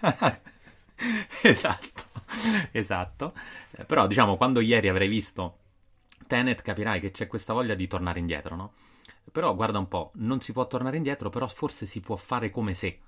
esatto, 1.42 2.02
esatto. 2.72 3.34
Eh, 3.72 3.84
però 3.84 4.06
diciamo, 4.06 4.38
quando 4.38 4.60
ieri 4.60 4.88
avrai 4.88 5.08
visto 5.08 5.58
Tenet 6.26 6.62
capirai 6.62 6.98
che 6.98 7.10
c'è 7.10 7.26
questa 7.26 7.52
voglia 7.52 7.74
di 7.74 7.86
tornare 7.86 8.20
indietro, 8.20 8.56
no? 8.56 8.72
Però 9.30 9.54
guarda 9.54 9.78
un 9.78 9.86
po', 9.86 10.12
non 10.14 10.40
si 10.40 10.52
può 10.52 10.66
tornare 10.66 10.96
indietro, 10.96 11.28
però 11.28 11.46
forse 11.46 11.84
si 11.84 12.00
può 12.00 12.16
fare 12.16 12.48
come 12.48 12.72
se. 12.72 13.00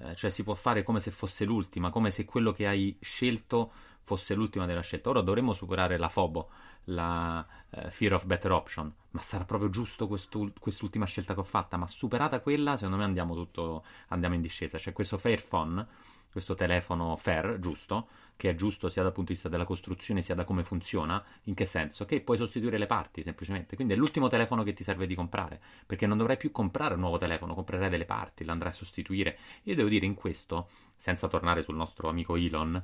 Eh, 0.00 0.14
cioè 0.14 0.30
si 0.30 0.42
può 0.42 0.54
fare 0.54 0.82
come 0.82 1.00
se 1.00 1.10
fosse 1.10 1.44
l'ultima, 1.44 1.90
come 1.90 2.10
se 2.10 2.24
quello 2.24 2.52
che 2.52 2.66
hai 2.66 2.96
scelto 3.00 3.72
fosse 4.02 4.34
l'ultima 4.34 4.66
della 4.66 4.80
scelta. 4.80 5.10
Ora 5.10 5.20
dovremmo 5.20 5.52
superare 5.52 5.98
la 5.98 6.08
FOBO, 6.08 6.48
la 6.88 7.46
uh, 7.70 7.90
Fear 7.90 8.14
of 8.14 8.26
Better 8.26 8.52
Option, 8.52 8.92
ma 9.10 9.20
sarà 9.20 9.44
proprio 9.44 9.70
giusto 9.70 10.06
quest'ultima 10.06 11.06
scelta 11.06 11.34
che 11.34 11.40
ho 11.40 11.44
fatta, 11.44 11.76
ma 11.76 11.86
superata 11.86 12.40
quella, 12.40 12.76
secondo 12.76 12.98
me 12.98 13.04
andiamo, 13.04 13.34
tutto, 13.34 13.84
andiamo 14.08 14.34
in 14.34 14.40
discesa. 14.40 14.78
C'è 14.78 14.92
questo 14.92 15.18
Fairphone 15.18 15.86
questo 16.30 16.54
telefono 16.54 17.16
Fair, 17.16 17.58
giusto, 17.58 18.08
che 18.36 18.50
è 18.50 18.54
giusto 18.54 18.88
sia 18.88 19.02
dal 19.02 19.12
punto 19.12 19.30
di 19.30 19.34
vista 19.34 19.48
della 19.48 19.64
costruzione 19.64 20.22
sia 20.22 20.34
da 20.34 20.44
come 20.44 20.62
funziona, 20.62 21.22
in 21.44 21.54
che 21.54 21.64
senso? 21.64 22.04
Che 22.04 22.20
puoi 22.20 22.36
sostituire 22.36 22.78
le 22.78 22.86
parti 22.86 23.22
semplicemente, 23.22 23.74
quindi 23.74 23.94
è 23.94 23.96
l'ultimo 23.96 24.28
telefono 24.28 24.62
che 24.62 24.72
ti 24.72 24.84
serve 24.84 25.06
di 25.06 25.14
comprare, 25.14 25.60
perché 25.86 26.06
non 26.06 26.18
dovrai 26.18 26.36
più 26.36 26.50
comprare 26.50 26.94
un 26.94 27.00
nuovo 27.00 27.18
telefono, 27.18 27.54
comprerai 27.54 27.88
delle 27.88 28.04
parti, 28.04 28.44
l'andrai 28.44 28.70
a 28.70 28.74
sostituire. 28.74 29.38
Io 29.64 29.74
devo 29.74 29.88
dire 29.88 30.06
in 30.06 30.14
questo, 30.14 30.68
senza 30.94 31.28
tornare 31.28 31.62
sul 31.62 31.76
nostro 31.76 32.08
amico 32.08 32.36
Elon, 32.36 32.76
eh, 32.76 32.82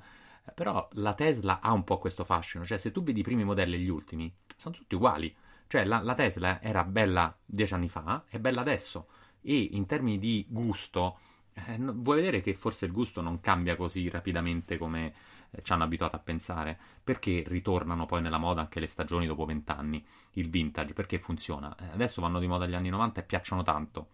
però 0.52 0.88
la 0.92 1.14
Tesla 1.14 1.60
ha 1.60 1.72
un 1.72 1.84
po' 1.84 1.98
questo 1.98 2.24
fascino, 2.24 2.64
cioè 2.64 2.78
se 2.78 2.92
tu 2.92 3.02
vedi 3.02 3.20
i 3.20 3.22
primi 3.22 3.44
modelli 3.44 3.76
e 3.76 3.78
gli 3.78 3.88
ultimi, 3.88 4.32
sono 4.56 4.74
tutti 4.74 4.94
uguali. 4.94 5.34
Cioè 5.66 5.84
la, 5.84 6.00
la 6.00 6.14
Tesla 6.14 6.60
era 6.60 6.84
bella 6.84 7.34
dieci 7.44 7.74
anni 7.74 7.88
fa, 7.88 8.24
è 8.28 8.38
bella 8.38 8.60
adesso, 8.60 9.06
e 9.40 9.56
in 9.72 9.86
termini 9.86 10.18
di 10.18 10.44
gusto 10.48 11.18
eh, 11.54 11.76
vuoi 11.78 12.16
vedere 12.16 12.40
che 12.40 12.54
forse 12.54 12.86
il 12.86 12.92
gusto 12.92 13.20
non 13.20 13.40
cambia 13.40 13.76
così 13.76 14.08
rapidamente 14.08 14.76
come 14.76 15.14
eh, 15.50 15.62
ci 15.62 15.72
hanno 15.72 15.84
abituato 15.84 16.16
a 16.16 16.18
pensare? 16.18 16.78
Perché 17.02 17.44
ritornano 17.46 18.06
poi 18.06 18.20
nella 18.22 18.38
moda 18.38 18.60
anche 18.60 18.80
le 18.80 18.86
stagioni 18.86 19.26
dopo 19.26 19.44
vent'anni, 19.44 20.04
il 20.32 20.50
vintage? 20.50 20.94
Perché 20.94 21.18
funziona? 21.18 21.74
Eh, 21.76 21.90
adesso 21.92 22.20
vanno 22.20 22.40
di 22.40 22.46
moda 22.46 22.66
gli 22.66 22.74
anni 22.74 22.88
90 22.88 23.20
e 23.20 23.24
piacciono 23.24 23.62
tanto, 23.62 24.08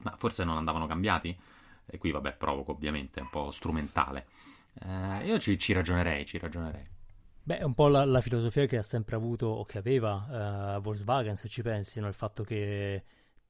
ma 0.00 0.14
forse 0.16 0.44
non 0.44 0.56
andavano 0.56 0.86
cambiati? 0.86 1.36
E 1.84 1.98
qui 1.98 2.10
vabbè 2.10 2.34
provoco 2.34 2.72
ovviamente, 2.72 3.20
è 3.20 3.22
un 3.22 3.30
po' 3.30 3.50
strumentale. 3.50 4.26
Eh, 4.80 5.26
io 5.26 5.38
ci, 5.38 5.58
ci, 5.58 5.72
ragionerei, 5.72 6.24
ci 6.24 6.38
ragionerei. 6.38 6.88
Beh, 7.44 7.58
è 7.58 7.62
un 7.62 7.74
po' 7.74 7.88
la, 7.88 8.04
la, 8.04 8.20
filosofia 8.20 8.66
che 8.66 8.78
ha 8.78 8.82
sempre 8.82 9.16
avuto 9.16 9.46
o 9.46 9.64
che 9.64 9.78
aveva 9.78 10.76
uh, 10.76 10.80
Volkswagen, 10.80 11.34
se 11.36 11.48
ci 11.48 11.62
pensi, 11.62 11.98
no? 11.98 12.06
il 12.06 12.14
fatto 12.14 12.44
che 12.44 13.02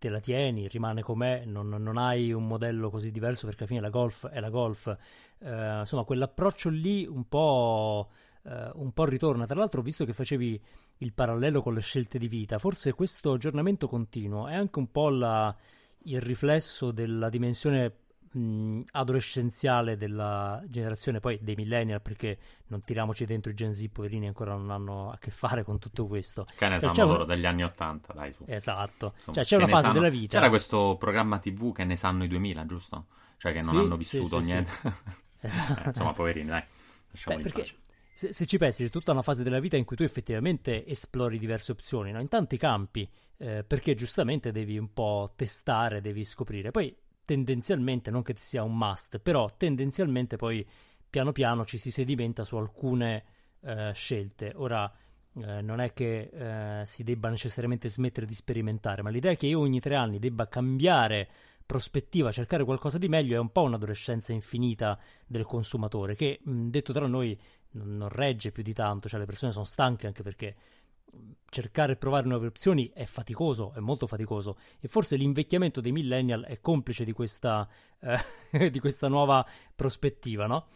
te 0.02 0.09
la 0.09 0.19
tieni, 0.19 0.67
rimane 0.67 1.02
com'è, 1.02 1.45
non, 1.45 1.69
non, 1.69 1.97
hai 1.97 2.33
un 2.33 2.47
modello 2.47 2.91
così 2.91 3.12
diverso 3.12 3.47
perché 3.47 3.62
alla 3.62 3.69
fine 3.69 3.81
la 3.81 3.91
Golf 3.91 4.26
è 4.26 4.41
la 4.41 4.50
Golf. 4.50 4.97
Eh, 5.38 5.79
insomma, 5.79 6.02
quell'approccio 6.02 6.71
lì 6.71 7.07
un 7.07 7.29
po', 7.29 8.11
eh, 8.43 8.71
un 8.75 8.91
po' 8.93 9.05
ritorna. 9.05 9.47
Tra 9.47 9.55
l'altro, 9.55 9.81
visto 9.81 10.05
che 10.05 10.12
facevi 10.12 10.61
il 10.99 11.12
parallelo 11.12 11.62
con 11.62 11.75
le 11.75 11.81
scelte 11.83 12.19
di 12.19 12.26
vita, 12.26 12.59
forse 12.59 12.95
questo 12.95 13.33
aggiornamento 13.33 13.87
continuo 13.87 14.49
è 14.49 14.55
anche 14.55 14.79
un 14.81 14.91
po' 14.91 15.09
la, 15.09 15.55
il 16.05 16.21
riflesso 16.21 16.91
della 16.91 17.29
dimensione 17.29 17.93
mh, 18.33 18.83
adolescenziale 18.93 19.97
della 19.97 20.62
generazione 20.67 21.21
poi 21.21 21.39
dei 21.43 21.55
millennial 21.55 22.01
perché 22.01 22.39
non 22.69 22.83
tiriamoci 22.83 23.25
dentro 23.25 23.51
i 23.51 23.55
Gen 23.55 23.75
Z 23.75 23.87
poverini 23.93 24.27
ancora 24.27 24.55
non 24.55 24.71
hanno 24.71 25.11
a 25.11 25.19
che 25.19 25.31
fare 25.31 25.62
con 25.65 25.79
tutto 25.79 26.07
questo 26.07 26.47
che 26.57 26.69
ne 26.69 26.81
cioè, 26.81 26.95
sanno 26.95 27.09
loro 27.09 27.23
un... 27.23 27.29
degli 27.29 27.47
anni 27.47 27.65
80 27.65 28.12
dai 28.12 28.33
su 28.33 28.45
esatto 28.47 29.15
Insomma, 29.17 29.35
cioè 29.35 29.45
c'è 29.45 29.57
una 29.57 29.69
fase 29.69 29.83
sanno... 29.83 29.95
della 29.95 30.09
vita 30.09 30.39
c'era 30.39 30.49
questo 30.49 30.97
programma 30.99 31.39
tv 31.39 31.73
che 31.73 31.85
ne 31.85 31.97
sanno 31.97 32.25
i 32.25 32.29
2000 32.29 32.67
giusto? 32.67 33.07
cioè 33.37 33.53
che 33.53 33.61
non 33.61 33.71
sì, 33.71 33.77
hanno 33.77 33.97
vissuto 33.97 34.41
sì, 34.41 34.47
niente 34.47 34.71
sì, 34.71 34.89
esatto. 35.41 35.81
eh, 35.85 35.89
insomma 35.89 36.12
poverini 36.12 36.49
dai 36.49 36.65
Beh, 37.27 37.39
perché 37.41 37.67
se, 38.15 38.33
se, 38.33 38.47
ci 38.47 38.59
pensi, 38.59 38.85
c'è 38.85 38.91
tutta 38.91 39.12
una 39.12 39.23
fase 39.23 39.43
della 39.43 39.59
vita 39.59 39.77
in 39.77 39.85
cui 39.85 39.97
tu 39.97 40.03
effettivamente 40.03 40.87
esplori 40.87 41.39
diverse 41.39 41.73
opzioni, 41.73 42.12
no? 42.12 42.21
in 42.21 42.29
tanti 42.29 42.57
campi, 42.57 43.09
eh, 43.39 43.65
perché 43.65 43.95
giustamente 43.95 44.53
devi 44.53 44.79
un 44.79 44.93
po' 44.93 45.33
testare, 45.35 46.01
devi 46.01 46.25
scoprire. 46.25 46.71
Poi 46.71 46.95
tendenzialmente, 47.25 48.11
non 48.11 48.23
che 48.23 48.35
sia 48.37 48.62
un 48.62 48.76
must, 48.76 49.19
però 49.19 49.49
tendenzialmente 49.57 50.37
poi 50.37 50.67
piano 51.09 51.33
piano 51.33 51.64
ci 51.64 51.79
si 51.79 51.91
sedimenta 51.91 52.45
su 52.45 52.57
alcune 52.57 53.25
eh, 53.61 53.93
scelte. 53.95 54.52
Ora, 54.57 54.91
eh, 55.35 55.62
non 55.62 55.81
è 55.81 55.93
che 55.93 56.31
eh, 56.81 56.87
si 56.87 57.02
debba 57.02 57.29
necessariamente 57.29 57.88
smettere 57.88 58.26
di 58.26 58.35
sperimentare, 58.35 59.02
ma 59.02 59.11
l'idea 59.11 59.35
che 59.35 59.47
io 59.47 59.61
ogni 59.61 59.81
tre 59.81 59.95
anni 59.95 60.19
debba 60.19 60.49
cambiare 60.49 61.29
prospettiva, 61.64 62.33
cercare 62.33 62.64
qualcosa 62.64 62.99
di 62.99 63.09
meglio, 63.09 63.37
è 63.37 63.38
un 63.38 63.50
po' 63.50 63.62
un'adolescenza 63.62 64.33
infinita 64.33 64.99
del 65.26 65.45
consumatore, 65.45 66.14
che 66.14 66.41
mh, 66.43 66.69
detto 66.69 66.93
tra 66.93 67.07
noi 67.07 67.38
non, 67.73 68.09
regge 68.11 68.52
più 68.52 68.62
di 68.62 68.75
tanto, 68.75 69.09
cioè 69.09 69.21
le 69.21 69.26
persone 69.26 69.52
sono 69.52 69.64
stanche 69.64 70.07
anche 70.07 70.23
perché 70.23 70.55
cercare 71.49 71.92
e 71.92 71.97
provare 71.97 72.26
nuove 72.26 72.47
opzioni 72.47 72.90
è 72.95 73.04
faticoso, 73.04 73.73
è 73.75 73.81
molto 73.81 74.07
faticoso 74.07 74.57
e 74.81 74.88
forse 74.88 75.16
l'invecchiamento 75.16 75.83
dei 75.83 75.92
millennial 75.92 76.45
è 76.45 76.61
complice 76.61 77.04
di 77.04 77.12
questa, 77.12 77.69
eh, 78.00 78.71
di 78.71 78.81
questa 78.81 79.09
nuova 79.09 79.47
prospettiva, 79.75 80.47
no? 80.47 80.69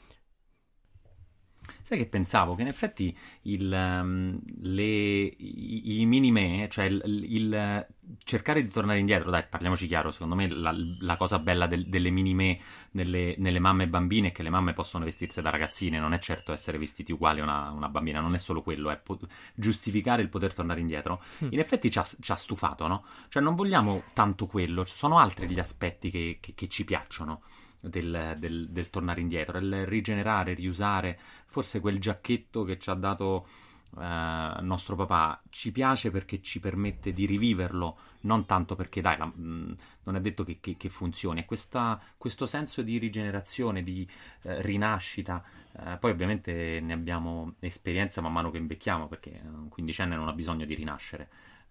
Sai 1.82 1.98
che 1.98 2.06
pensavo? 2.06 2.54
Che 2.54 2.62
in 2.62 2.68
effetti 2.68 3.16
il, 3.42 3.70
um, 3.72 4.40
le, 4.62 4.82
i, 4.82 6.00
i 6.00 6.06
mini-me, 6.06 6.68
cioè 6.70 6.86
il, 6.86 7.02
il, 7.04 7.86
cercare 8.24 8.62
di 8.62 8.68
tornare 8.68 8.98
indietro, 8.98 9.30
dai, 9.30 9.44
parliamoci 9.48 9.86
chiaro, 9.86 10.10
secondo 10.10 10.34
me 10.34 10.48
la, 10.48 10.74
la 11.00 11.16
cosa 11.16 11.38
bella 11.38 11.66
del, 11.66 11.86
delle 11.86 12.10
mini-me 12.10 12.58
nelle, 12.92 13.34
nelle, 13.38 13.58
mamme 13.58 13.88
bambine 13.88 14.28
è 14.28 14.32
che 14.32 14.42
le 14.42 14.50
mamme 14.50 14.72
possono 14.72 15.04
vestirsi 15.04 15.40
da 15.40 15.50
ragazzine, 15.50 15.98
non 15.98 16.12
è 16.12 16.18
certo 16.18 16.52
essere 16.52 16.78
vestiti 16.78 17.12
uguali 17.12 17.40
a 17.40 17.44
una, 17.44 17.70
una 17.70 17.88
bambina, 17.88 18.20
non 18.20 18.34
è 18.34 18.38
solo 18.38 18.62
quello, 18.62 18.90
è 18.90 18.96
po- 18.96 19.18
giustificare 19.54 20.22
il 20.22 20.28
poter 20.28 20.54
tornare 20.54 20.80
indietro. 20.80 21.22
Mm. 21.44 21.48
In 21.52 21.58
effetti 21.58 21.90
ci 21.90 21.98
ha, 21.98 22.04
ci 22.20 22.32
ha, 22.32 22.36
stufato, 22.36 22.86
no? 22.86 23.04
Cioè 23.28 23.42
non 23.42 23.54
vogliamo 23.54 24.04
tanto 24.12 24.46
quello, 24.46 24.84
ci 24.84 24.94
sono 24.94 25.18
altri 25.18 25.48
gli 25.48 25.58
aspetti 25.58 26.10
che, 26.10 26.38
che, 26.40 26.54
che 26.54 26.68
ci 26.68 26.84
piacciono 26.84 27.42
del, 27.88 28.36
del, 28.38 28.68
del 28.68 28.90
tornare 28.90 29.20
indietro, 29.20 29.58
il 29.58 29.86
rigenerare, 29.86 30.54
riusare, 30.54 31.18
forse 31.46 31.80
quel 31.80 31.98
giacchetto 31.98 32.64
che 32.64 32.78
ci 32.78 32.90
ha 32.90 32.94
dato 32.94 33.46
Uh, 33.88 34.62
nostro 34.62 34.94
papà 34.94 35.40
ci 35.48 35.72
piace 35.72 36.10
perché 36.10 36.42
ci 36.42 36.60
permette 36.60 37.14
di 37.14 37.24
riviverlo, 37.24 37.96
non 38.22 38.44
tanto 38.44 38.74
perché 38.74 39.00
dai, 39.00 39.16
la, 39.16 39.24
mh, 39.24 39.32
mm, 39.40 39.72
non 40.02 40.16
è 40.16 40.20
detto 40.20 40.44
che, 40.44 40.58
che, 40.60 40.76
che 40.76 40.90
funzioni, 40.90 41.46
questa, 41.46 41.98
questo 42.18 42.44
senso 42.44 42.82
di 42.82 42.98
rigenerazione, 42.98 43.82
di 43.82 44.06
uh, 44.42 44.50
rinascita. 44.58 45.42
Uh, 45.72 45.98
poi 45.98 46.10
ovviamente 46.10 46.78
ne 46.82 46.92
abbiamo 46.92 47.54
esperienza 47.60 48.20
man 48.20 48.34
mano 48.34 48.50
che 48.50 48.58
invecchiamo, 48.58 49.06
perché 49.08 49.40
un 49.42 49.70
quindicenne 49.70 50.14
non 50.14 50.28
ha 50.28 50.32
bisogno 50.32 50.66
di 50.66 50.74
rinascere, 50.74 51.28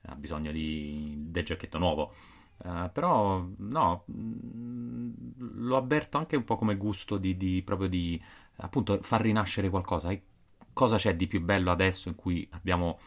ha 0.07 0.15
bisogno 0.15 0.51
di, 0.51 1.13
del 1.27 1.45
giacchetto 1.45 1.77
nuovo. 1.77 2.12
Uh, 2.57 2.89
però 2.91 3.45
no, 3.57 4.05
mm, 4.12 5.12
lo 5.38 5.77
avverto 5.77 6.17
anche 6.17 6.35
un 6.35 6.43
po' 6.45 6.55
come 6.55 6.77
gusto 6.77 7.17
di, 7.17 7.35
di, 7.35 7.62
proprio 7.63 7.89
di 7.89 8.21
appunto 8.57 9.00
far 9.01 9.21
rinascere 9.21 9.69
qualcosa. 9.69 10.17
cosa 10.74 10.97
c'è 10.97 11.15
di 11.15 11.27
più 11.27 11.41
bello 11.41 11.71
adesso 11.71 12.07
in 12.09 12.15
cui 12.15 12.47
abbiamo 12.51 12.97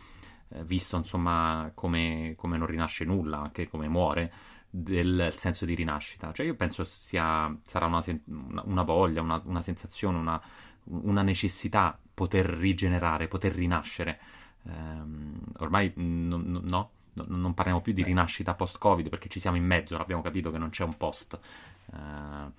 eh, 0.50 0.64
visto 0.64 0.96
insomma 0.96 1.70
come, 1.74 2.34
come, 2.36 2.56
non 2.56 2.66
rinasce 2.66 3.04
nulla, 3.04 3.38
anche 3.38 3.68
come 3.68 3.88
muore, 3.88 4.32
del 4.70 5.32
senso 5.36 5.64
di 5.64 5.74
rinascita. 5.74 6.32
Cioè 6.32 6.46
io 6.46 6.54
penso 6.54 6.84
sia, 6.84 7.54
sarà 7.62 7.86
una, 7.86 8.02
una 8.64 8.82
voglia, 8.82 9.20
una, 9.22 9.40
una 9.44 9.62
sensazione, 9.62 10.18
una, 10.18 10.40
una, 10.84 11.22
necessità 11.22 11.98
poter 12.14 12.46
rigenerare, 12.46 13.28
poter 13.28 13.54
rinascere. 13.54 14.18
Um, 14.62 15.40
ormai 15.58 15.92
no, 15.96 16.36
no, 16.36 16.90
non 17.26 17.54
parliamo 17.54 17.80
più 17.80 17.92
di 17.92 18.02
rinascita 18.02 18.54
post-Covid 18.54 19.08
perché 19.08 19.28
ci 19.28 19.40
siamo 19.40 19.56
in 19.56 19.64
mezzo, 19.64 19.96
abbiamo 19.96 20.22
capito 20.22 20.50
che 20.50 20.58
non 20.58 20.70
c'è 20.70 20.84
un 20.84 20.96
post. 20.96 21.38
Uh, 21.86 22.52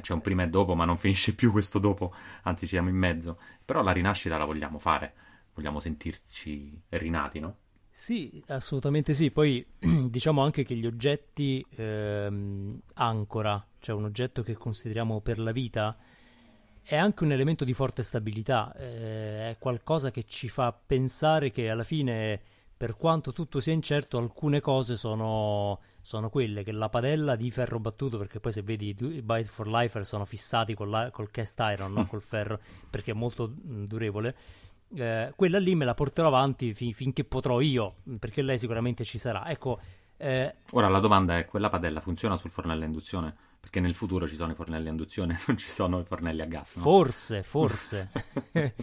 c'è 0.00 0.12
un 0.12 0.20
prima 0.20 0.42
e 0.42 0.48
dopo, 0.48 0.74
ma 0.74 0.84
non 0.84 0.96
finisce 0.96 1.34
più 1.34 1.50
questo 1.52 1.78
dopo, 1.78 2.14
anzi 2.42 2.66
ci 2.66 2.72
siamo 2.72 2.88
in 2.88 2.96
mezzo. 2.96 3.38
Però 3.64 3.82
la 3.82 3.92
rinascita 3.92 4.38
la 4.38 4.44
vogliamo 4.44 4.78
fare, 4.78 5.12
vogliamo 5.54 5.80
sentirci 5.80 6.80
rinati, 6.90 7.38
no? 7.40 7.56
Sì, 7.90 8.42
assolutamente 8.48 9.14
sì. 9.14 9.30
Poi 9.30 9.64
diciamo 10.08 10.42
anche 10.42 10.64
che 10.64 10.74
gli 10.74 10.86
oggetti 10.86 11.64
ehm, 11.76 12.80
ancora, 12.94 13.64
cioè 13.78 13.94
un 13.94 14.04
oggetto 14.04 14.42
che 14.42 14.54
consideriamo 14.54 15.20
per 15.20 15.38
la 15.38 15.52
vita, 15.52 15.96
è 16.82 16.96
anche 16.96 17.24
un 17.24 17.32
elemento 17.32 17.64
di 17.64 17.72
forte 17.72 18.02
stabilità, 18.02 18.74
eh, 18.76 19.50
è 19.50 19.56
qualcosa 19.58 20.10
che 20.10 20.24
ci 20.24 20.48
fa 20.48 20.72
pensare 20.72 21.50
che 21.50 21.70
alla 21.70 21.84
fine, 21.84 22.40
per 22.76 22.96
quanto 22.96 23.32
tutto 23.32 23.60
sia 23.60 23.72
incerto, 23.72 24.18
alcune 24.18 24.60
cose 24.60 24.96
sono, 24.96 25.80
sono 26.00 26.28
quelle, 26.30 26.62
che 26.62 26.72
la 26.72 26.88
padella 26.88 27.36
di 27.36 27.50
ferro 27.50 27.78
battuto, 27.78 28.18
perché 28.18 28.40
poi 28.40 28.52
se 28.52 28.62
vedi 28.62 28.88
i 28.88 29.22
Bite 29.22 29.44
for 29.44 29.68
Lifer 29.68 30.04
sono 30.04 30.24
fissati 30.24 30.74
col, 30.74 31.10
col 31.12 31.30
cast 31.30 31.58
iron, 31.60 31.92
no? 31.92 32.06
col 32.06 32.22
ferro, 32.22 32.58
perché 32.90 33.12
è 33.12 33.14
molto 33.14 33.48
mh, 33.48 33.84
durevole 33.84 34.36
eh, 34.96 35.32
quella 35.34 35.58
lì 35.58 35.74
me 35.74 35.84
la 35.84 35.94
porterò 35.94 36.28
avanti 36.28 36.74
fin- 36.74 36.92
finché 36.92 37.24
potrò 37.24 37.60
io, 37.60 37.96
perché 38.18 38.42
lei 38.42 38.58
sicuramente 38.58 39.04
ci 39.04 39.18
sarà. 39.18 39.48
Ecco, 39.48 39.80
eh... 40.16 40.54
Ora 40.70 40.88
la 40.88 41.00
domanda 41.00 41.38
è: 41.38 41.46
quella 41.46 41.68
padella 41.68 42.00
funziona 42.00 42.36
sul 42.36 42.50
fornello 42.50 42.82
a 42.82 42.86
induzione? 42.86 43.34
Perché 43.60 43.80
nel 43.80 43.94
futuro 43.94 44.28
ci 44.28 44.36
sono 44.36 44.52
i 44.52 44.54
fornelli 44.54 44.88
a 44.88 44.90
induzione, 44.90 45.38
non 45.46 45.56
ci 45.56 45.68
sono 45.68 46.00
i 46.00 46.04
fornelli 46.04 46.42
a 46.42 46.46
gas. 46.46 46.76
No? 46.76 46.82
Forse, 46.82 47.42
forse. 47.42 48.10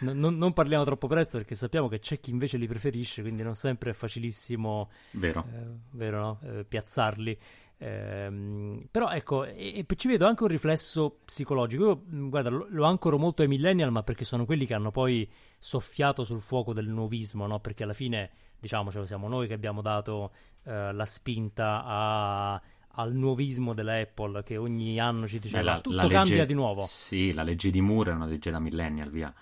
non, 0.00 0.36
non, 0.36 0.52
parliamo 0.52 0.84
troppo 0.84 1.06
presto 1.06 1.38
perché 1.38 1.54
sappiamo 1.54 1.88
che 1.88 1.98
c'è 1.98 2.20
chi 2.20 2.30
invece 2.30 2.56
li 2.56 2.66
preferisce, 2.66 3.22
quindi 3.22 3.42
non 3.42 3.54
sempre 3.54 3.90
è 3.90 3.94
facilissimo 3.94 4.90
vero. 5.12 5.44
Eh, 5.52 5.66
vero, 5.92 6.20
no? 6.20 6.38
eh, 6.42 6.64
piazzarli. 6.64 7.38
Ehm, 7.80 8.88
però 8.90 9.10
ecco, 9.10 9.44
e, 9.44 9.84
e, 9.86 9.96
ci 9.96 10.08
vedo 10.08 10.26
anche 10.26 10.42
un 10.42 10.48
riflesso 10.48 11.20
psicologico. 11.24 11.84
Io, 11.84 12.02
mm, 12.12 12.28
guarda, 12.28 12.50
lo, 12.50 12.66
lo, 12.68 12.84
ancoro 12.84 13.18
molto 13.18 13.42
ai 13.42 13.48
millennial, 13.48 13.92
ma 13.92 14.02
perché 14.02 14.24
sono 14.24 14.44
quelli 14.44 14.66
che 14.66 14.74
hanno 14.74 14.90
poi 14.90 15.28
soffiato 15.58 16.24
sul 16.24 16.42
fuoco 16.42 16.72
del 16.72 16.88
nuovismo, 16.88 17.46
no? 17.46 17.60
Perché 17.60 17.84
alla 17.84 17.92
fine, 17.92 18.30
diciamocelo, 18.58 19.06
siamo 19.06 19.28
noi 19.28 19.46
che 19.46 19.54
abbiamo 19.54 19.80
dato 19.80 20.32
eh, 20.64 20.92
la 20.92 21.04
spinta 21.04 21.84
a, 21.84 22.60
al 22.90 23.14
nuovismo 23.14 23.74
della 23.74 23.96
Apple, 23.96 24.42
che 24.42 24.56
ogni 24.56 24.98
anno 24.98 25.28
ci 25.28 25.38
dice 25.38 25.62
la, 25.62 25.80
tutto 25.80 25.94
la 25.96 26.02
legge, 26.02 26.14
cambia 26.14 26.44
di 26.44 26.54
nuovo. 26.54 26.84
Sì, 26.86 27.32
la 27.32 27.44
legge 27.44 27.70
di 27.70 27.80
Moore 27.80 28.10
è 28.10 28.14
una 28.14 28.26
legge 28.26 28.50
da 28.50 28.58
millennial, 28.58 29.10
via. 29.10 29.32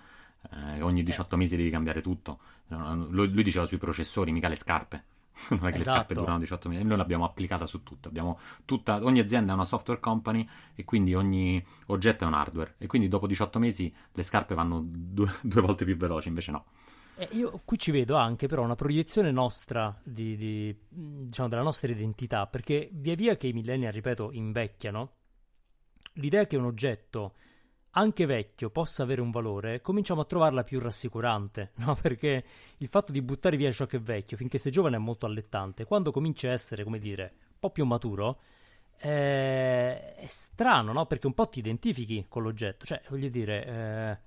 Eh, 0.51 0.83
ogni 0.83 1.03
18 1.03 1.35
eh. 1.35 1.39
mesi 1.39 1.57
devi 1.57 1.71
cambiare 1.71 2.01
tutto. 2.01 2.39
Lui, 2.69 3.31
lui 3.31 3.43
diceva 3.43 3.67
sui 3.67 3.79
processori, 3.79 4.33
mica 4.33 4.49
le 4.49 4.57
scarpe 4.57 5.05
non 5.51 5.67
è 5.67 5.73
che 5.73 5.79
esatto. 5.79 5.79
le 5.79 5.83
scarpe 5.83 6.13
esatto. 6.13 6.21
durano 6.21 6.39
18 6.39 6.69
mesi, 6.69 6.83
noi 6.85 6.97
l'abbiamo 6.97 7.25
applicata 7.25 7.67
su 7.67 7.83
tutto. 7.83 8.09
Abbiamo 8.09 8.39
tutta, 8.65 9.05
ogni 9.05 9.21
azienda 9.21 9.53
è 9.53 9.55
una 9.55 9.65
software 9.65 10.01
company 10.01 10.49
e 10.75 10.85
quindi 10.85 11.15
ogni 11.15 11.65
oggetto 11.87 12.25
è 12.25 12.27
un 12.27 12.35
hardware. 12.35 12.75
E 12.79 12.87
quindi 12.87 13.09
dopo 13.09 13.27
18 13.27 13.59
mesi 13.59 13.95
le 14.13 14.23
scarpe 14.23 14.55
vanno 14.55 14.83
due, 14.85 15.33
due 15.43 15.61
volte 15.61 15.85
più 15.85 15.97
veloci, 15.97 16.29
invece 16.29 16.51
no. 16.51 16.65
Eh, 17.19 17.29
io 17.33 17.63
qui 17.65 17.79
ci 17.79 17.91
vedo 17.93 18.17
anche 18.17 18.47
però 18.47 18.63
una 18.63 18.75
proiezione 18.75 19.31
nostra 19.31 19.95
di, 20.03 20.37
di, 20.37 20.77
diciamo, 20.89 21.49
della 21.49 21.63
nostra 21.63 21.91
identità, 21.91 22.47
perché 22.47 22.89
via 22.93 23.15
via 23.15 23.37
che 23.37 23.47
i 23.47 23.53
millennial, 23.53 23.93
ripeto, 23.93 24.33
invecchiano, 24.33 25.13
l'idea 26.15 26.47
che 26.47 26.57
un 26.57 26.65
oggetto 26.65 27.35
anche 27.99 28.27
vecchio 28.27 28.69
possa 28.71 29.03
avere 29.03 29.21
un 29.21 29.31
valore, 29.31 29.81
cominciamo 29.81 30.21
a 30.21 30.25
trovarla 30.25 30.65
più 30.65 30.79
rassicurante, 30.79 31.73
no? 31.81 31.97
Perché 32.01 32.45
il 32.79 32.89
fatto 32.89 33.11
di 33.11 33.23
buttare 33.23 33.57
via 33.57 33.73
ciò 33.73 33.87
che 33.87 33.97
è 33.97 34.01
vecchio, 34.01 34.37
finché 34.37 34.59
sei 34.59 34.71
giovane, 34.71 34.97
è 34.97 35.01
molto 35.01 35.27
allettante. 35.27 35.85
Quando 35.85 36.13
comincia 36.13 36.49
a 36.49 36.53
essere, 36.53 36.85
come 36.85 36.99
dire, 36.99 37.23
un 37.23 37.59
po' 37.59 37.71
più 37.71 37.85
maturo, 37.87 38.41
eh, 38.99 40.15
è 40.15 40.27
strano, 40.27 40.93
no? 40.93 41.07
Perché 41.07 41.27
un 41.27 41.35
po' 41.35 41.49
ti 41.49 41.61
identifichi 41.61 42.27
con 42.29 42.43
l'oggetto. 42.43 42.85
Cioè, 42.85 43.01
voglio 43.09 43.29
dire, 43.29 43.67
eh, 43.67 44.19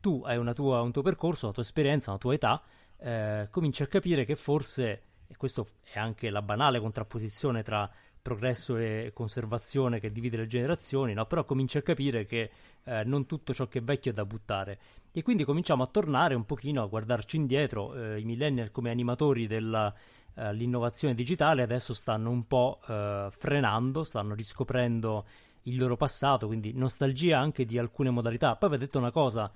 tu 0.00 0.22
hai 0.24 0.54
tua, 0.54 0.80
un 0.80 0.92
tuo 0.92 1.02
percorso, 1.02 1.46
una 1.46 1.54
tua 1.54 1.64
esperienza, 1.64 2.10
una 2.10 2.20
tua 2.20 2.34
età, 2.34 2.62
eh, 2.98 3.48
cominci 3.50 3.82
a 3.82 3.88
capire 3.88 4.24
che 4.24 4.36
forse, 4.36 5.02
e 5.26 5.36
questo 5.36 5.66
è 5.92 5.98
anche 5.98 6.30
la 6.30 6.42
banale 6.42 6.78
contrapposizione 6.78 7.64
tra 7.64 7.90
progresso 8.28 8.76
e 8.76 9.12
conservazione 9.14 10.00
che 10.00 10.12
divide 10.12 10.36
le 10.36 10.46
generazioni, 10.46 11.14
no? 11.14 11.24
però 11.24 11.44
cominci 11.44 11.78
a 11.78 11.82
capire 11.82 12.26
che 12.26 12.50
eh, 12.84 13.04
non 13.04 13.26
tutto 13.26 13.52
ciò 13.52 13.66
che 13.66 13.78
è 13.78 13.82
vecchio 13.82 14.10
è 14.10 14.14
da 14.14 14.24
buttare. 14.24 14.78
E 15.12 15.22
quindi 15.22 15.44
cominciamo 15.44 15.82
a 15.82 15.86
tornare 15.86 16.34
un 16.34 16.44
pochino 16.44 16.82
a 16.82 16.86
guardarci 16.86 17.36
indietro. 17.36 17.94
Eh, 17.94 18.20
I 18.20 18.24
millennial 18.24 18.70
come 18.70 18.90
animatori 18.90 19.46
dell'innovazione 19.46 21.14
eh, 21.14 21.16
digitale 21.16 21.62
adesso 21.62 21.94
stanno 21.94 22.30
un 22.30 22.46
po' 22.46 22.80
eh, 22.86 23.28
frenando, 23.30 24.04
stanno 24.04 24.34
riscoprendo 24.34 25.26
il 25.62 25.76
loro 25.76 25.96
passato, 25.96 26.46
quindi 26.46 26.72
nostalgia 26.72 27.38
anche 27.38 27.64
di 27.64 27.78
alcune 27.78 28.10
modalità. 28.10 28.56
Poi 28.56 28.70
vi 28.70 28.74
ho 28.76 28.78
detto 28.78 28.98
una 28.98 29.10
cosa, 29.10 29.50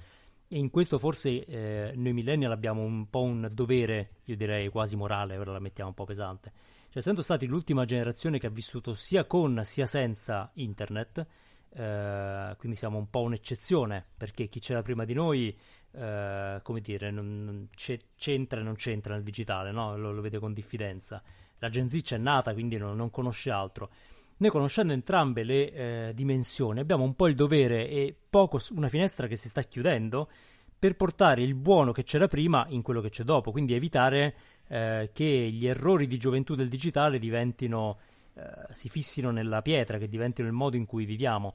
e 0.49 0.59
in 0.59 0.69
questo 0.69 0.99
forse 0.99 1.45
eh, 1.47 1.93
noi 1.97 2.13
millennial 2.13 2.53
abbiamo 2.53 2.83
un 2.83 3.09
po' 3.09 3.23
un 3.23 3.49
dovere, 3.53 4.17
io 4.25 4.37
direi 4.37 4.69
quasi 4.69 4.97
morale, 4.97 5.39
ora 5.39 5.53
la 5.53 5.61
mettiamo 5.61 5.89
un 5.91 5.97
po' 5.97 6.05
pesante. 6.05 6.53
Cioè, 6.89 6.99
essendo 6.99 7.23
stati 7.23 7.47
l'ultima 7.47 7.87
generazione 7.87 8.39
che 8.39 8.49
ha 8.49 8.51
vissuto 8.51 8.93
sia 8.93 9.25
con 9.25 9.61
sia 9.63 9.87
senza 9.87 10.51
internet, 10.55 11.27
eh, 11.75 12.55
quindi 12.59 12.77
siamo 12.77 12.99
un 12.99 13.09
po' 13.09 13.21
un'eccezione 13.21 14.05
perché 14.17 14.49
chi 14.49 14.61
c'era 14.61 14.83
prima 14.83 15.05
di 15.05 15.15
noi, 15.15 15.57
eh, 15.93 16.61
come 16.63 16.81
dire, 16.81 17.11
non, 17.11 17.45
non 17.45 17.69
c'entra 18.17 18.61
e 18.61 18.63
non 18.63 18.75
c'entra 18.75 19.15
nel 19.15 19.23
digitale, 19.23 19.73
no? 19.73 19.97
lo, 19.97 20.13
lo, 20.13 20.21
vede 20.21 20.39
con 20.39 20.53
diffidenza. 20.53 21.23
La 21.59 21.69
Gen 21.69 21.89
Z 21.89 22.03
c'è 22.03 22.19
nata, 22.19 22.53
quindi 22.53 22.77
non, 22.77 22.97
non 22.97 23.11
conosce 23.11 23.51
altro. 23.51 23.91
Noi 24.39 24.51
conoscendo 24.51 24.93
entrambe 24.93 25.45
le 25.45 25.73
eh, 25.73 26.13
dimensioni 26.15 26.81
abbiamo 26.81 27.05
un 27.05 27.15
po' 27.15 27.29
il 27.29 27.37
dovere 27.37 27.89
e 27.89 28.15
poco 28.29 28.59
una 28.71 28.89
finestra 28.89 29.29
che 29.29 29.37
si 29.37 29.49
sta 29.49 29.63
chiudendo 29.63 30.29
per 30.77 30.97
portare 30.97 31.43
il 31.43 31.55
buono 31.55 31.93
che 31.93 32.03
c'era 32.03 32.27
prima 32.27 32.67
in 32.71 32.83
quello 32.83 33.01
che 33.01 33.11
c'è 33.11 33.23
dopo, 33.23 33.53
quindi 33.53 33.75
evitare 33.75 34.35
eh, 34.67 35.11
che 35.13 35.25
gli 35.25 35.65
errori 35.67 36.09
di 36.09 36.19
gioventù 36.19 36.57
del 36.57 36.69
digitale 36.69 37.21
diventino 37.21 37.99
eh, 38.35 38.43
si 38.73 38.89
fissino 38.89 39.31
nella 39.31 39.63
pietra, 39.63 39.99
che 39.99 40.09
diventino 40.09 40.49
il 40.49 40.55
modo 40.55 40.77
in 40.77 40.87
cui 40.87 41.05
viviamo. 41.05 41.55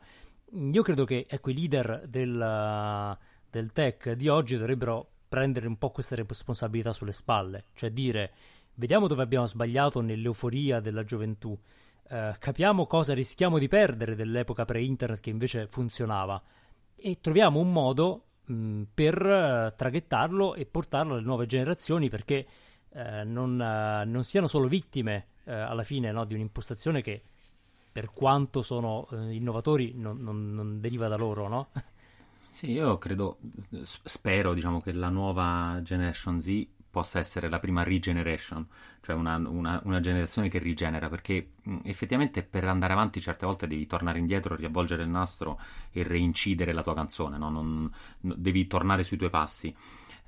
Io 0.52 0.82
credo 0.82 1.06
che 1.06 1.26
ecco, 1.28 1.50
i 1.50 1.54
leader 1.54 2.04
del, 2.08 3.18
del 3.50 3.72
tech 3.72 4.12
di 4.14 4.28
oggi 4.28 4.58
dovrebbero 4.58 5.10
prendere 5.28 5.68
un 5.68 5.78
po' 5.78 5.92
questa 5.92 6.16
responsabilità 6.16 6.94
sulle 6.94 7.12
spalle, 7.12 7.66
cioè 7.74 7.92
dire 7.92 8.32
vediamo 8.76 9.08
dove 9.08 9.24
abbiamo 9.24 9.46
sbagliato 9.46 10.02
nell'euforia 10.02 10.80
della 10.80 11.04
gioventù, 11.04 11.58
eh, 12.10 12.36
capiamo 12.40 12.86
cosa 12.86 13.14
rischiamo 13.14 13.58
di 13.58 13.68
perdere 13.68 14.16
dell'epoca 14.16 14.66
pre-internet 14.66 15.20
che 15.20 15.30
invece 15.30 15.68
funzionava. 15.68 16.42
E 16.96 17.20
troviamo 17.20 17.60
un 17.60 17.72
modo 17.72 18.24
mh, 18.46 18.84
per 18.94 19.22
uh, 19.22 19.76
traghettarlo 19.76 20.56
e 20.56 20.66
portarlo 20.66 21.14
alle 21.14 21.24
nuove 21.24 21.46
generazioni 21.46 22.10
perché 22.10 22.48
uh, 22.90 23.00
non, 23.26 23.54
uh, 23.54 24.10
non, 24.10 24.24
siano 24.24 24.48
solo 24.48 24.68
vittime 24.68 25.28
eh, 25.48 25.54
alla 25.54 25.84
fine 25.84 26.12
no, 26.12 26.26
di 26.26 26.34
un'impostazione 26.34 27.02
che 27.02 27.22
per 27.92 28.12
quanto 28.12 28.62
sono 28.62 29.08
eh, 29.12 29.34
innovatori 29.34 29.94
non, 29.96 30.22
non, 30.22 30.54
non, 30.54 30.80
deriva 30.80 31.08
da 31.08 31.16
loro, 31.16 31.48
no? 31.48 31.70
Sì, 32.58 32.72
io 32.72 32.98
credo, 32.98 33.38
spero 33.82 34.54
diciamo 34.54 34.82
che 34.82 34.92
la 34.92 35.10
nuova 35.10 35.80
Generation 35.84 36.42
Z 36.42 36.68
possa 36.90 37.20
essere 37.20 37.50
la 37.50 37.60
prima 37.60 37.84
regeneration, 37.84 38.66
cioè 39.02 39.16
una, 39.16 39.36
una, 39.38 39.80
una 39.84 40.00
generazione 40.00 40.50
che 40.50 40.58
rigenera, 40.58 41.10
perché 41.10 41.52
mh, 41.62 41.78
effettivamente 41.84 42.42
per 42.42 42.64
andare 42.66 42.94
avanti 42.94 43.22
certe 43.22 43.46
volte 43.46 43.68
devi 43.68 43.86
tornare 43.86 44.18
indietro, 44.18 44.56
riavvolgere 44.56 45.04
il 45.04 45.10
nastro 45.10 45.60
e 45.92 46.02
reincidere 46.02 46.74
la 46.74 46.82
tua 46.82 46.96
canzone, 46.96 47.38
no? 47.38 47.50
non, 47.50 47.92
no, 48.22 48.34
devi 48.36 48.66
tornare 48.66 49.04
sui 49.04 49.18
tuoi 49.18 49.30
passi. 49.30 49.76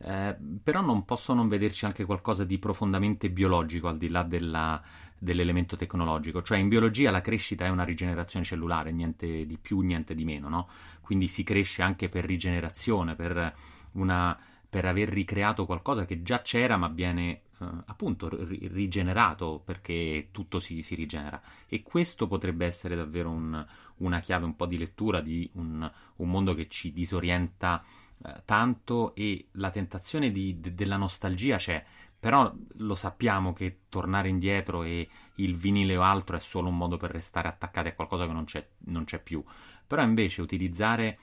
Eh, 0.01 0.38
però 0.63 0.82
non 0.82 1.03
posso 1.03 1.34
non 1.34 1.47
vederci 1.47 1.86
anche 1.86 2.05
qualcosa 2.05 2.45
di 2.45 2.58
profondamente 2.58 3.29
biologico 3.29 3.88
al 3.88 3.97
di 3.97 4.08
là 4.08 4.23
della, 4.23 4.82
dell'elemento 5.19 5.75
tecnologico, 5.75 6.41
cioè 6.41 6.58
in 6.58 6.69
biologia 6.69 7.12
la 7.12 7.21
crescita 7.21 7.65
è 7.65 7.69
una 7.69 7.84
rigenerazione 7.84 8.45
cellulare, 8.45 8.91
niente 8.91 9.45
di 9.45 9.58
più, 9.58 9.82
niente 9.82 10.15
di 10.15 10.23
meno, 10.23 10.49
no? 10.49 10.69
Quindi 11.01 11.27
si 11.27 11.43
cresce 11.43 11.82
anche 11.82 12.10
per 12.10 12.25
rigenerazione, 12.25 13.15
per, 13.15 13.53
una, 13.93 14.38
per 14.69 14.86
aver 14.86 15.10
ricreato 15.10 15.65
qualcosa 15.65 16.05
che 16.05 16.21
già 16.21 16.41
c'era 16.41 16.77
ma 16.77 16.88
viene 16.88 17.41
eh, 17.60 17.65
appunto 17.86 18.29
ri- 18.29 18.67
rigenerato 18.71 19.62
perché 19.63 20.29
tutto 20.32 20.60
si, 20.60 20.82
si, 20.82 20.95
rigenera. 20.95 21.41
E 21.67 21.84
questo 21.84 22.27
potrebbe 22.27 22.65
essere 22.65 22.95
davvero 22.95 23.29
un, 23.29 23.65
una 23.97 24.19
chiave 24.19 24.45
un 24.45 24.55
po' 24.55 24.65
di 24.65 24.77
lettura 24.77 25.21
di 25.21 25.49
un, 25.53 25.91
un 26.17 26.29
mondo 26.29 26.53
che 26.53 26.67
ci 26.69 26.93
disorienta 26.93 27.84
eh, 28.23 28.41
tanto 28.45 29.15
e 29.15 29.47
la 29.51 29.69
tentazione 29.69 30.32
di, 30.32 30.60
de, 30.60 30.73
della 30.73 30.97
nostalgia 30.97 31.58
c'è, 31.58 31.84
però 32.19 32.53
lo 32.77 32.95
sappiamo 32.95 33.53
che 33.53 33.82
tornare 33.88 34.27
indietro 34.27 34.84
e 34.84 35.08
il 35.36 35.55
vinile 35.55 35.95
o 35.95 36.01
altro 36.01 36.36
è 36.36 36.39
solo 36.39 36.67
un 36.67 36.77
modo 36.77 36.97
per 36.97 37.12
restare 37.12 37.47
attaccati 37.47 37.88
a 37.88 37.93
qualcosa 37.93 38.25
che 38.25 38.34
non 38.34 38.43
c'è, 38.43 38.67
non 38.86 39.05
c'è 39.05 39.19
più. 39.21 39.43
Però 39.88 40.01
invece 40.03 40.41
utilizzare, 40.41 41.17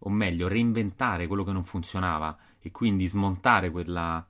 o 0.00 0.10
meglio, 0.10 0.48
reinventare 0.48 1.26
quello 1.26 1.44
che 1.44 1.52
non 1.52 1.64
funzionava 1.64 2.36
e 2.60 2.70
quindi 2.70 3.06
smontare 3.06 3.70
quella, 3.70 4.24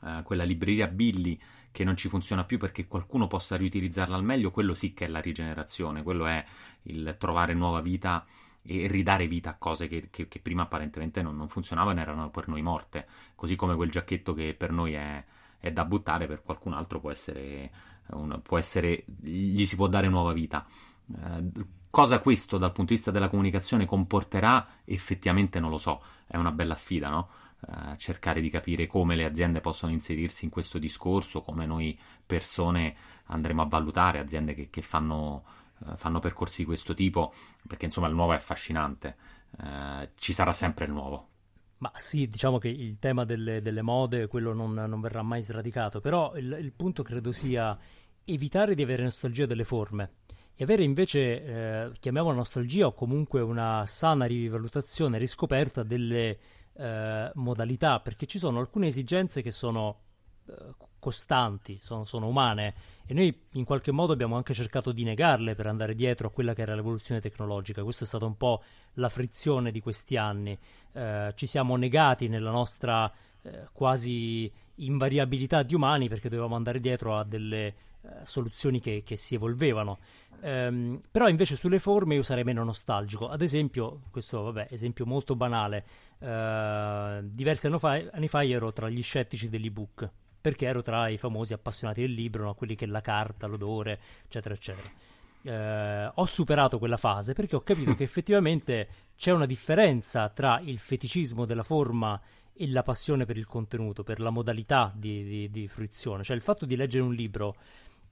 uh, 0.00 0.22
quella 0.22 0.44
libreria 0.44 0.86
Billy 0.86 1.38
che 1.72 1.84
non 1.84 1.96
ci 1.96 2.08
funziona 2.08 2.44
più 2.44 2.58
perché 2.58 2.86
qualcuno 2.86 3.26
possa 3.26 3.56
riutilizzarla 3.56 4.16
al 4.16 4.24
meglio, 4.24 4.50
quello 4.50 4.74
sì 4.74 4.94
che 4.94 5.06
è 5.06 5.08
la 5.08 5.20
rigenerazione, 5.20 6.02
quello 6.02 6.26
è 6.26 6.44
il 6.82 7.16
trovare 7.18 7.54
nuova 7.54 7.80
vita 7.80 8.24
e 8.62 8.86
ridare 8.88 9.26
vita 9.26 9.50
a 9.50 9.54
cose 9.54 9.86
che, 9.88 10.08
che, 10.10 10.28
che 10.28 10.38
prima 10.40 10.62
apparentemente 10.62 11.22
non, 11.22 11.36
non, 11.36 11.48
funzionavano 11.48 12.00
erano 12.00 12.30
per 12.30 12.48
noi 12.48 12.62
morte, 12.62 13.06
così 13.34 13.56
come 13.56 13.74
quel 13.74 13.90
giacchetto 13.90 14.34
che 14.34 14.54
per 14.54 14.70
noi 14.70 14.94
è, 14.94 15.24
è 15.60 15.70
da 15.70 15.84
buttare, 15.84 16.26
per 16.26 16.42
qualcun 16.42 16.72
altro 16.72 16.98
può 16.98 17.10
essere, 17.10 17.70
un, 18.08 18.40
può 18.42 18.58
essere, 18.58 19.04
gli 19.20 19.64
si 19.64 19.76
può 19.76 19.86
dare 19.86 20.08
nuova 20.08 20.32
vita. 20.32 20.66
Eh, 21.14 21.52
cosa 21.90 22.20
questo 22.20 22.58
dal 22.58 22.72
punto 22.72 22.90
di 22.90 22.96
vista 22.96 23.10
della 23.10 23.28
comunicazione 23.28 23.86
comporterà 23.86 24.66
effettivamente 24.84 25.60
non 25.60 25.70
lo 25.70 25.78
so, 25.78 26.02
è 26.26 26.36
una 26.36 26.52
bella 26.52 26.74
sfida, 26.74 27.08
no? 27.08 27.28
Uh, 27.60 27.94
cercare 27.96 28.40
di 28.40 28.48
capire 28.48 28.86
come 28.86 29.14
le 29.16 29.26
aziende 29.26 29.60
possono 29.60 29.92
inserirsi 29.92 30.46
in 30.46 30.50
questo 30.50 30.78
discorso, 30.78 31.42
come 31.42 31.66
noi 31.66 31.98
persone 32.24 32.96
andremo 33.24 33.60
a 33.60 33.66
valutare 33.66 34.18
aziende 34.18 34.54
che, 34.54 34.70
che 34.70 34.80
fanno 34.80 35.44
eh, 35.86 35.96
fanno 35.96 36.20
percorsi 36.20 36.60
di 36.60 36.66
questo 36.66 36.94
tipo, 36.94 37.32
perché 37.66 37.86
insomma 37.86 38.08
il 38.08 38.14
nuovo 38.14 38.32
è 38.32 38.36
affascinante, 38.36 39.16
eh, 39.62 40.10
ci 40.16 40.32
sarà 40.32 40.52
sempre 40.52 40.84
il 40.84 40.92
nuovo. 40.92 41.28
Ma 41.80 41.90
sì, 41.96 42.28
diciamo 42.28 42.58
che 42.58 42.68
il 42.68 42.98
tema 42.98 43.24
delle, 43.24 43.62
delle 43.62 43.80
mode, 43.80 44.26
quello 44.26 44.52
non, 44.52 44.74
non, 44.74 45.00
verrà 45.00 45.22
mai 45.22 45.42
sradicato, 45.42 46.00
però 46.00 46.36
il, 46.36 46.58
il, 46.60 46.72
punto 46.72 47.02
credo 47.02 47.32
sia 47.32 47.76
evitare 48.24 48.74
di 48.74 48.82
avere 48.82 49.02
nostalgia 49.02 49.46
delle 49.46 49.64
forme 49.64 50.16
e 50.54 50.64
avere 50.64 50.84
invece, 50.84 51.42
eh, 51.42 51.90
chiamiamola 51.98 52.36
nostalgia 52.36 52.86
o 52.86 52.92
comunque 52.92 53.40
una 53.40 53.86
sana 53.86 54.26
rivalutazione, 54.26 55.16
riscoperta 55.16 55.82
delle 55.82 56.38
eh, 56.74 57.30
modalità, 57.34 58.00
perché 58.00 58.26
ci 58.26 58.38
sono 58.38 58.58
alcune 58.58 58.88
esigenze 58.88 59.40
che 59.40 59.50
sono 59.50 60.00
eh, 60.46 60.74
costanti, 60.98 61.78
sono, 61.80 62.04
sono, 62.04 62.28
umane 62.28 62.74
e 63.06 63.14
noi 63.14 63.46
in 63.52 63.64
qualche 63.64 63.90
modo 63.90 64.12
abbiamo 64.12 64.36
anche 64.36 64.52
cercato 64.52 64.92
di 64.92 65.02
negarle 65.02 65.54
per 65.54 65.66
andare 65.66 65.94
dietro 65.94 66.28
a 66.28 66.30
quella 66.30 66.52
che 66.52 66.60
era 66.60 66.74
l'evoluzione 66.74 67.22
tecnologica. 67.22 67.82
Questa 67.82 68.04
è 68.04 68.06
stata 68.06 68.26
un 68.26 68.36
po' 68.36 68.62
la 68.94 69.08
frizione 69.08 69.70
di 69.70 69.80
questi 69.80 70.16
anni. 70.16 70.58
Eh, 70.92 71.32
ci 71.34 71.46
siamo 71.46 71.76
negati 71.76 72.28
nella 72.28 72.50
nostra 72.50 73.10
eh, 73.42 73.68
quasi 73.72 74.50
invariabilità 74.76 75.62
di 75.62 75.74
umani 75.74 76.08
perché 76.08 76.28
dovevamo 76.28 76.56
andare 76.56 76.80
dietro 76.80 77.16
a 77.16 77.24
delle 77.24 77.66
eh, 77.66 77.74
soluzioni 78.24 78.80
che, 78.80 79.02
che, 79.04 79.16
si 79.16 79.34
evolvevano. 79.34 79.98
Um, 80.40 81.02
però 81.10 81.28
invece 81.28 81.54
sulle 81.54 81.78
forme 81.78 82.14
io 82.14 82.22
sarei 82.22 82.44
meno 82.44 82.64
nostalgico. 82.64 83.28
Ad 83.28 83.42
esempio, 83.42 84.02
questo 84.10 84.42
vabbè, 84.42 84.68
esempio 84.70 85.04
molto 85.04 85.36
banale, 85.36 85.84
uh, 86.18 87.22
diversi 87.22 87.66
anni 87.66 87.78
fa, 87.78 88.02
anni 88.10 88.28
fa 88.28 88.42
ero 88.42 88.72
tra 88.72 88.88
gli 88.88 89.02
scettici 89.02 89.50
dell'ebook 89.50 90.10
perché 90.40 90.66
ero 90.66 90.80
tra 90.80 91.08
i 91.08 91.18
famosi 91.18 91.52
appassionati 91.52 92.00
del 92.00 92.12
libro, 92.12 92.44
no? 92.44 92.54
quelli 92.54 92.74
che 92.74 92.86
la 92.86 93.02
carta, 93.02 93.46
l'odore, 93.46 94.00
eccetera, 94.24 94.54
eccetera. 94.54 94.88
Eh, 95.42 96.10
ho 96.14 96.24
superato 96.26 96.78
quella 96.78 96.98
fase 96.98 97.32
perché 97.32 97.56
ho 97.56 97.60
capito 97.60 97.94
che 97.94 98.04
effettivamente 98.04 98.88
c'è 99.16 99.32
una 99.32 99.46
differenza 99.46 100.28
tra 100.28 100.60
il 100.60 100.78
feticismo 100.78 101.44
della 101.44 101.62
forma 101.62 102.20
e 102.52 102.68
la 102.68 102.82
passione 102.82 103.24
per 103.24 103.36
il 103.36 103.46
contenuto, 103.46 104.02
per 104.02 104.20
la 104.20 104.30
modalità 104.30 104.92
di, 104.94 105.24
di, 105.24 105.50
di 105.50 105.68
fruizione. 105.68 106.22
Cioè 106.22 106.36
il 106.36 106.42
fatto 106.42 106.66
di 106.66 106.76
leggere 106.76 107.04
un 107.04 107.14
libro 107.14 107.56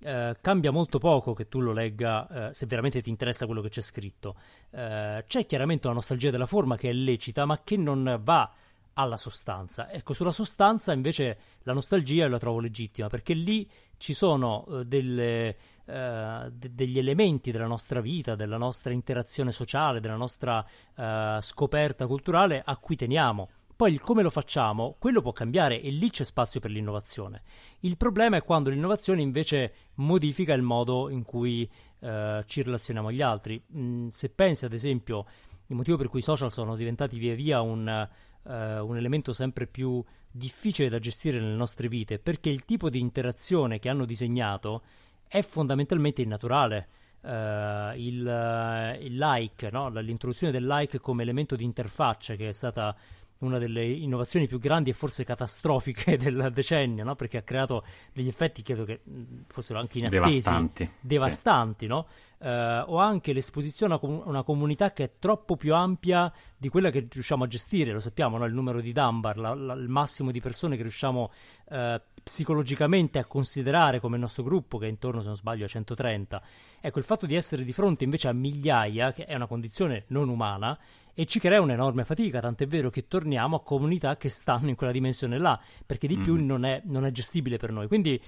eh, 0.01 0.37
cambia 0.41 0.71
molto 0.71 0.99
poco 0.99 1.35
che 1.35 1.49
tu 1.49 1.61
lo 1.61 1.73
legga 1.73 2.49
eh, 2.49 2.55
se 2.55 2.67
veramente 2.67 3.03
ti 3.03 3.11
interessa 3.11 3.47
quello 3.47 3.61
che 3.61 3.69
c'è 3.69 3.83
scritto. 3.83 4.37
Eh, 4.71 5.25
c'è 5.27 5.47
chiaramente 5.47 5.87
una 5.87 5.97
nostalgia 5.97 6.31
della 6.31 6.47
forma 6.47 6.77
che 6.77 6.89
è 6.89 6.93
lecita, 6.93 7.45
ma 7.45 7.61
che 7.63 7.77
non 7.77 8.21
va 8.23 8.51
alla 8.95 9.17
sostanza. 9.17 9.91
Ecco, 9.91 10.13
sulla 10.13 10.33
sostanza 10.33 10.93
invece 10.93 11.39
la 11.63 11.73
nostalgia 11.73 12.29
la 12.29 12.39
trovo 12.39 12.59
legittima 12.59 13.09
perché 13.09 13.33
lì 13.33 13.69
ci 13.97 14.13
sono 14.13 14.65
uh, 14.67 14.83
delle, 14.83 15.57
de- 15.89 16.75
degli 16.75 16.99
elementi 16.99 17.51
della 17.51 17.67
nostra 17.67 18.01
vita, 18.01 18.35
della 18.35 18.57
nostra 18.57 18.93
interazione 18.93 19.53
sociale, 19.53 20.01
della 20.01 20.17
nostra 20.17 20.65
uh, 20.97 21.41
scoperta 21.41 22.07
culturale 22.07 22.63
a 22.65 22.77
cui 22.77 22.97
teniamo. 22.97 23.49
Poi 23.75 23.93
il 23.93 24.01
come 24.01 24.23
lo 24.23 24.31
facciamo, 24.31 24.97
quello 24.99 25.23
può 25.23 25.33
cambiare 25.33 25.81
e 25.81 25.91
lì 25.91 26.11
c'è 26.11 26.25
spazio 26.25 26.59
per 26.59 26.71
l'innovazione. 26.71 27.43
Il 27.81 27.97
problema 27.97 28.37
è 28.37 28.43
quando 28.43 28.71
l'innovazione 28.71 29.23
invece 29.23 29.73
modifica 29.95 30.53
il 30.53 30.63
modo 30.63 31.09
in 31.11 31.23
cui 31.23 31.71
ci 32.01 32.63
relazioniamo 32.63 33.09
agli 33.09 33.23
altri. 33.23 33.63
Mm, 33.77 34.09
se 34.09 34.31
pensi 34.31 34.65
ad 34.65 34.73
esempio 34.73 35.27
il 35.69 35.77
motivo 35.77 35.97
per 35.97 36.09
cui 36.09 36.21
i 36.21 36.23
social 36.23 36.51
sono 36.51 36.77
diventati 36.77 37.19
via 37.19 37.35
via 37.35 37.61
un, 37.61 38.09
uh, 38.43 38.51
un 38.51 38.97
elemento 38.97 39.33
sempre 39.33 39.67
più 39.67 40.03
difficile 40.31 40.89
da 40.89 40.99
gestire 40.99 41.41
nelle 41.41 41.55
nostre 41.55 41.89
vite, 41.89 42.19
perché 42.19 42.51
il 42.51 42.65
tipo 42.65 42.91
di 42.91 43.01
interazione 43.01 43.79
che 43.79 43.89
hanno 43.89 44.05
disegnato 44.05 44.83
è 45.29 45.43
fondamentalmente 45.43 46.23
innaturale. 46.23 46.89
Uh, 47.21 47.97
il, 47.97 48.25
uh, 48.25 49.03
il, 49.03 49.19
like, 49.19 49.71
no? 49.71 49.89
l'introduzione 49.89 50.53
del 50.53 50.65
like 50.65 51.01
come 51.01 51.23
elemento 51.23 51.57
di 51.57 51.65
interfaccia 51.65 52.37
che 52.37 52.49
è 52.49 52.53
stata 52.53 52.95
una 53.39 53.59
delle 53.59 53.85
innovazioni 53.85 54.47
più 54.47 54.59
grandi 54.59 54.91
e 54.91 54.93
forse 54.95 55.25
catastrofiche 55.25 56.17
del 56.19 56.51
decennio, 56.53 57.05
no? 57.05 57.15
perché 57.15 57.39
ha 57.39 57.43
creato 57.43 57.85
degli 58.13 58.29
effetti, 58.29 58.63
credo 58.63 58.85
che 58.85 59.01
fossero 59.47 59.79
anche 59.79 59.99
inattesi, 59.99 60.21
devastanti, 60.21 60.91
devastanti 61.01 61.85
sì. 61.85 61.91
no? 61.91 62.07
eh, 62.39 62.85
o 62.87 62.99
anche 62.99 63.33
l'esposizione 63.33 63.95
a 63.95 63.99
una 64.03 64.43
comunità 64.43 64.93
che 64.93 65.05
è 65.05 65.13
troppo 65.19 65.57
più 65.57 65.75
ampia 65.75 66.33
di 66.57 66.69
quella 66.69 66.91
che 66.91 67.07
riusciamo 67.11 67.45
a 67.45 67.47
gestire, 67.47 67.93
lo 67.93 68.01
sappiamo, 68.01 68.39
no? 68.39 68.45
il 68.45 68.55
numero 68.55 68.81
di 68.81 68.93
Dunbar, 68.93 69.39
la, 69.39 69.55
la, 69.55 69.75
il 69.75 69.89
massimo 69.89 70.31
di 70.31 70.41
persone 70.41 70.77
che 70.77 70.83
riusciamo 70.83 71.31
eh, 71.71 72.03
psicologicamente 72.29 73.19
a 73.19 73.25
considerare 73.25 74.01
come 74.01 74.17
il 74.17 74.21
nostro 74.21 74.43
gruppo, 74.43 74.77
che 74.77 74.85
è 74.87 74.89
intorno, 74.91 75.21
se 75.21 75.29
non 75.29 75.37
sbaglio, 75.37 75.65
a 75.65 75.69
130. 75.69 76.43
Ecco, 76.81 76.99
il 76.99 77.05
fatto 77.05 77.25
di 77.25 77.35
essere 77.35 77.65
di 77.65 77.73
fronte 77.73 78.05
invece 78.05 78.29
a 78.29 78.33
migliaia, 78.33 79.13
che 79.13 79.25
è 79.25 79.35
una 79.35 79.47
condizione 79.47 80.05
non 80.09 80.29
umana, 80.29 80.79
e 81.15 81.25
ci 81.25 81.41
crea 81.41 81.61
un'enorme 81.61 82.05
fatica, 82.05 82.41
tant'è 82.41 82.67
vero 82.67 82.91
che 82.91 83.09
torniamo 83.09 83.57
a 83.57 83.63
comunità 83.63 84.17
che 84.19 84.29
stanno 84.29 84.69
in 84.69 84.77
quella 84.77 84.93
dimensione 84.93 85.39
là, 85.39 85.59
perché 85.85 86.07
di 86.07 86.19
mm. 86.19 86.23
più 86.23 86.37
non 86.37 86.65
è, 86.65 86.83
non 86.85 87.07
è, 87.07 87.11
gestibile 87.11 87.57
per 87.57 87.73
noi. 87.73 87.89
Quindi 87.89 88.23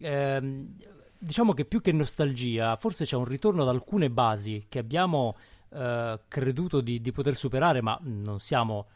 ehm, 0.00 0.74
diciamo 1.18 1.52
che 1.52 1.66
più 1.66 1.80
che 1.80 1.92
nostalgia, 1.92 2.74
forse 2.76 3.04
c'è 3.04 3.16
un 3.16 3.26
ritorno 3.26 3.62
ad 3.62 3.68
alcune 3.68 4.10
basi 4.10 4.64
che 4.68 4.78
abbiamo 4.78 5.36
eh, 5.68 6.20
creduto 6.26 6.80
di, 6.80 7.00
di, 7.00 7.12
poter 7.12 7.36
superare, 7.36 7.82
ma 7.82 7.96
non 8.02 8.40
siamo 8.40 8.86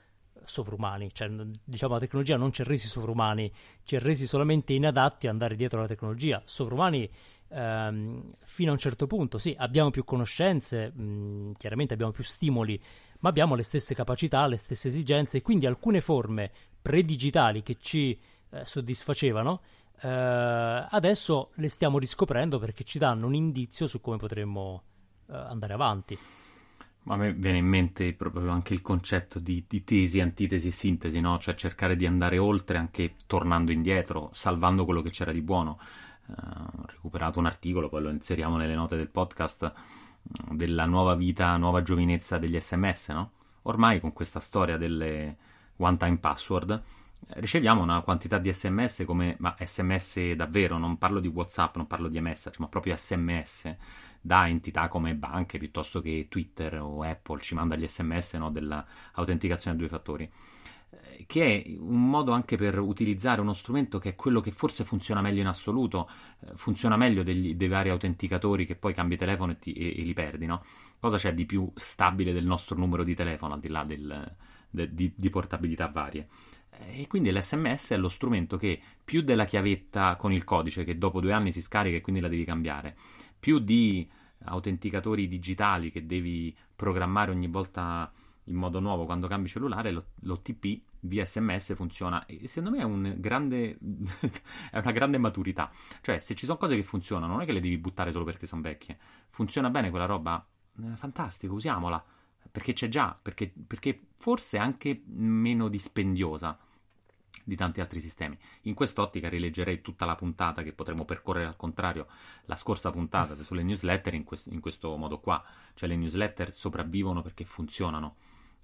sovrumani, 0.47 1.13
cioè 1.13 1.29
diciamo 1.65 1.95
la 1.95 2.01
tecnologia 2.01 2.37
non 2.37 2.53
ci 2.53 2.63
ha 2.63 2.65
resi 2.65 2.89
sovrumani, 2.89 3.53
ci 3.85 3.97
ha 3.97 3.99
resi 3.99 4.27
solamente 4.27 4.73
inadatti 4.73 5.27
ad 5.27 5.33
andare 5.33 5.57
dietro 5.57 5.79
alla 5.79 5.89
tecnologia. 5.89 6.41
Sovrumani 6.45 7.09
ehm, 7.49 8.33
fino 8.45 8.71
a 8.71 8.73
un 8.73 8.79
certo 8.79 9.07
punto, 9.07 9.39
sì, 9.39 9.55
abbiamo 9.59 9.91
più 9.91 10.05
conoscenze, 10.05 10.91
mh, 10.91 11.53
chiaramente 11.59 11.95
abbiamo 11.95 12.13
più 12.13 12.25
stimoli, 12.25 12.81
ma 13.21 13.29
abbiamo 13.29 13.55
le 13.55 13.63
stesse 13.63 13.95
capacità, 13.95 14.47
le 14.47 14.57
stesse 14.57 14.89
esigenze 14.89 15.39
e 15.39 15.43
quindi 15.43 15.67
alcune 15.67 16.01
forme 16.01 16.51
predigitali 16.81 17.63
che 17.63 17.77
ci 17.81 18.19
eh, 18.51 18.65
soddisfacevano 18.65 19.61
eh, 20.01 20.87
adesso 20.89 21.51
le 21.55 21.69
stiamo 21.69 21.99
riscoprendo 21.99 22.59
perché 22.59 22.85
ci 22.85 22.99
danno 22.99 23.27
un 23.27 23.35
indizio 23.35 23.87
su 23.87 24.01
come 24.01 24.17
potremmo 24.17 24.83
eh, 25.29 25.35
andare 25.35 25.73
avanti. 25.73 26.19
A 27.09 27.17
me 27.17 27.33
viene 27.33 27.59
in 27.59 27.67
mente 27.67 28.13
proprio 28.15 28.51
anche 28.51 28.75
il 28.75 28.83
concetto 28.83 29.39
di, 29.39 29.65
di, 29.69 29.85
tesi, 29.85 30.21
antitesi 30.21 30.69
e 30.69 30.71
sintesi, 30.73 31.21
no? 31.21 31.39
Cioè 31.39 31.55
cercare 31.55 31.95
di 31.95 32.05
andare 32.05 32.37
oltre 32.39 32.79
anche 32.79 33.15
tornando 33.27 33.71
indietro, 33.71 34.31
salvando 34.33 34.85
quello 34.85 35.03
che 35.03 35.11
c'era 35.11 35.31
di 35.31 35.41
buono. 35.41 35.79
Uh, 36.27 36.33
ho 36.35 36.85
recuperato 36.87 37.39
un 37.39 37.47
articolo, 37.47 37.89
poi 37.89 38.03
lo 38.03 38.11
inseriamo 38.11 38.57
nelle 38.57 38.75
note 38.75 38.97
del 38.97 39.09
podcast, 39.09 39.73
uh, 40.23 40.55
della 40.57 40.85
nuova 40.85 41.15
vita, 41.15 41.57
nuova 41.57 41.83
giovinezza 41.83 42.39
degli 42.39 42.59
sms, 42.59 43.09
no? 43.11 43.31
Ormai 43.63 44.01
con 44.01 44.13
questa 44.13 44.41
storia 44.41 44.77
delle 44.77 45.37
one 45.77 45.97
time 45.97 46.17
password 46.19 46.83
riceviamo 47.29 47.83
una 47.83 48.01
quantità 48.03 48.39
di 48.39 48.53
sms 48.53 49.05
come, 49.07 49.37
ma 49.39 49.55
sms 49.59 50.33
davvero, 50.33 50.79
non 50.79 50.99
parlo 50.99 51.21
di 51.21 51.29
whatsapp, 51.29 51.77
non 51.77 51.87
parlo 51.87 52.09
di 52.09 52.21
message, 52.21 52.57
ma 52.59 52.69
proprio 52.69 52.97
sms 52.97 53.77
da 54.27 54.49
entità 54.49 54.89
come 54.89 55.15
banche 55.15 55.57
piuttosto 55.57 56.01
che 56.01 56.27
Twitter 56.29 56.81
o 56.81 57.03
Apple 57.03 57.41
ci 57.41 57.55
manda 57.55 57.77
gli 57.77 57.87
sms 57.87 58.35
no, 58.35 58.51
dell'autenticazione 58.51 59.77
a 59.77 59.79
due 59.79 59.89
fattori 59.89 60.31
eh, 60.91 61.25
che 61.27 61.63
è 61.63 61.77
un 61.79 62.11
modo 62.11 62.33
anche 62.33 62.57
per 62.57 62.79
utilizzare 62.81 63.41
uno 63.41 63.53
strumento 63.53 63.99
che 63.99 64.11
è 64.11 64.15
quello 64.17 64.41
che 64.41 64.51
forse 64.51 64.83
funziona 64.85 65.21
meglio 65.21 65.41
in 65.41 65.47
assoluto, 65.47 66.09
eh, 66.41 66.57
funziona 66.57 66.97
meglio 66.97 67.23
degli, 67.23 67.55
dei 67.55 67.69
vari 67.69 67.91
autenticatori 67.91 68.67
che 68.67 68.75
poi 68.75 68.95
cambi 68.95 69.17
telefono 69.17 69.53
e, 69.53 69.59
ti, 69.59 69.73
e, 69.73 70.01
e 70.01 70.03
li 70.03 70.13
perdi, 70.13 70.47
no? 70.47 70.65
Cosa 70.99 71.19
c'è 71.19 71.33
di 71.33 71.47
più 71.47 71.71
stabile 71.75 72.33
del 72.33 72.47
nostro 72.47 72.77
numero 72.77 73.05
di 73.05 73.15
telefono 73.15 73.55
al 73.55 73.61
di 73.61 73.69
là 73.69 73.85
del, 73.85 74.35
de, 74.71 74.93
di, 74.93 75.13
di 75.15 75.31
portabilità 75.31 75.87
varie. 75.87 76.29
E 76.79 77.07
quindi 77.07 77.33
l'SMS 77.33 77.93
è 77.93 77.97
lo 77.97 78.11
strumento 78.11 78.59
che 78.59 78.79
più 79.03 79.23
della 79.23 79.47
chiavetta 79.47 80.17
con 80.17 80.33
il 80.33 80.45
codice 80.45 80.85
che 80.85 80.99
dopo 80.99 81.21
due 81.21 81.33
anni 81.33 81.51
si 81.51 81.63
scarica 81.63 81.97
e 81.97 82.01
quindi 82.03 82.21
la 82.21 82.29
devi 82.29 82.45
cambiare, 82.45 82.97
più 83.47 83.61
di 83.61 84.11
autenticatori 84.47 85.29
digitali 85.29 85.93
che 85.93 86.05
devi 86.05 86.53
programmare 86.75 87.31
ogni 87.31 87.47
volta 87.47 88.13
in 88.47 88.57
modo 88.57 88.81
nuovo 88.81 89.05
quando 89.05 89.29
cambi 89.29 89.49
cellulare, 89.49 89.93
l'OTP 90.23 90.81
via 91.03 91.25
sms 91.25 91.77
funziona 91.77 92.27
e 92.27 92.49
secondo 92.49 92.77
me 92.77 92.83
è, 92.83 92.85
un 92.85 93.15
grande, 93.19 93.79
è 94.73 94.79
una 94.79 94.91
grande 94.91 95.19
maturità. 95.19 95.71
Cioè, 96.01 96.19
se 96.19 96.35
ci 96.35 96.45
sono 96.45 96.59
cose 96.59 96.75
che 96.75 96.83
funzionano, 96.83 97.35
non 97.35 97.43
è 97.43 97.45
che 97.45 97.53
le 97.53 97.61
devi 97.61 97.79
buttare 97.79 98.11
solo 98.11 98.25
perché 98.25 98.49
sono 98.49 98.63
vecchie. 98.63 98.99
Funziona 99.31 99.71
bene 99.71 99.91
quella 99.91 100.07
roba? 100.07 100.45
Eh, 100.83 100.97
fantastico, 100.97 101.55
usiamola. 101.55 102.05
Perché 102.51 102.73
c'è 102.73 102.89
già, 102.89 103.17
perché, 103.21 103.53
perché 103.65 103.97
forse 104.17 104.57
è 104.57 104.61
anche 104.61 105.05
meno 105.07 105.69
dispendiosa 105.69 106.59
di 107.45 107.57
tanti 107.57 107.81
altri 107.81 108.01
sistemi. 108.01 108.37
In 108.63 108.75
quest'ottica 108.75 109.29
rileggerei 109.29 109.81
tutta 109.81 110.05
la 110.05 110.15
puntata 110.15 110.63
che 110.63 110.73
potremmo 110.73 111.05
percorrere 111.05 111.47
al 111.47 111.57
contrario, 111.57 112.07
la 112.47 112.57
scorsa 112.57 112.91
puntata 112.91 113.35
sulle 113.43 113.63
newsletter 113.63 114.15
in, 114.15 114.25
quest- 114.25 114.51
in 114.51 114.61
questo 114.61 114.97
modo 114.97 115.19
qua. 115.19 115.43
Cioè 115.75 115.89
le 115.89 115.97
newsletter 115.97 116.53
sopravvivono 116.53 117.23
perché 117.23 117.45
funzionano 117.45 118.17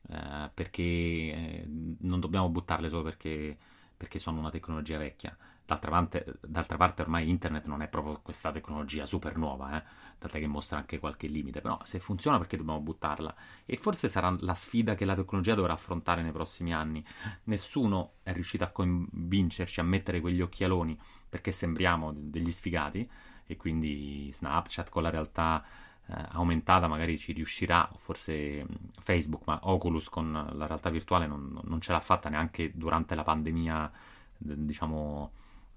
eh, 0.09 0.51
perché 0.53 0.83
eh, 0.83 1.65
non 2.01 2.21
dobbiamo 2.21 2.49
buttarle 2.49 2.89
solo 2.89 3.03
perché, 3.03 3.57
perché, 3.97 4.19
sono 4.19 4.39
una 4.39 4.51
tecnologia 4.51 4.99
vecchia. 4.99 5.37
D'altra 5.73 5.91
parte, 5.91 6.39
d'altra 6.43 6.77
parte, 6.77 7.01
ormai 7.01 7.31
internet 7.31 7.65
non 7.65 7.81
è 7.81 7.89
proprio 7.89 8.21
questa 8.21 8.51
tecnologia 8.51 9.07
super 9.07 9.39
nuova, 9.39 9.79
eh? 9.79 9.83
tant'è 10.19 10.39
che 10.39 10.47
mostra 10.47 10.77
anche 10.77 10.99
qualche 10.99 11.27
limite, 11.27 11.63
però 11.63 11.79
se 11.83 11.99
funziona 11.99 12.37
perché 12.37 12.59
dobbiamo 12.59 12.81
buttarla? 12.81 13.35
E 13.65 13.77
forse 13.79 14.09
sarà 14.09 14.37
la 14.41 14.53
sfida 14.53 14.95
che 14.95 15.07
la 15.07 15.15
tecnologia 15.15 15.55
dovrà 15.55 15.73
affrontare 15.73 16.21
nei 16.21 16.33
prossimi 16.33 16.75
anni. 16.75 17.03
Nessuno 17.45 18.17
è 18.23 18.35
riuscito 18.35 18.65
a 18.65 18.69
convincerci 18.69 19.81
a 19.81 19.83
mettere 19.83 20.21
quegli 20.21 20.43
occhialoni 20.43 20.99
perché 21.27 21.53
sembriamo 21.53 22.13
degli 22.15 22.53
sfigati 22.53 23.09
e 23.47 23.57
quindi 23.57 24.31
Snapchat 24.31 24.91
con 24.91 25.03
la 25.03 25.11
realtà 25.11 25.65
eh, 26.07 26.15
aumentata 26.33 26.87
magari 26.87 27.19
ci 27.19 27.33
riuscirà, 27.33 27.91
forse 27.97 28.67
Facebook, 29.01 29.45
ma 29.47 29.59
Oculus 29.63 30.11
con 30.11 30.33
la 30.33 30.67
realtà 30.67 30.91
virtuale 30.91 31.27
non, 31.27 31.59
non 31.65 31.81
ce 31.81 31.93
l'ha 31.93 32.01
fatta 32.01 32.29
neanche 32.29 32.73
durante 32.75 33.15
la 33.15 33.23
pandemia, 33.23 33.91
diciamo, 34.37 35.33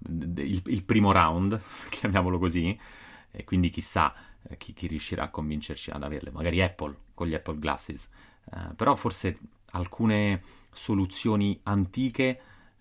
il, 0.08 0.62
il 0.64 0.84
primo 0.84 1.12
round, 1.12 1.60
chiamiamolo 1.90 2.38
così, 2.38 2.78
e 3.30 3.44
quindi 3.44 3.70
chissà 3.70 4.14
eh, 4.42 4.56
chi, 4.56 4.72
chi, 4.72 4.86
riuscirà 4.86 5.24
a 5.24 5.30
convincerci 5.30 5.90
ad 5.90 6.02
averle, 6.02 6.30
magari 6.30 6.62
Apple 6.62 6.96
con 7.14 7.26
gli 7.26 7.34
Apple 7.34 7.58
Glasses, 7.58 8.08
eh, 8.52 8.74
però 8.74 8.94
forse 8.94 9.38
alcune 9.70 10.42
soluzioni 10.70 11.58
antiche 11.64 12.40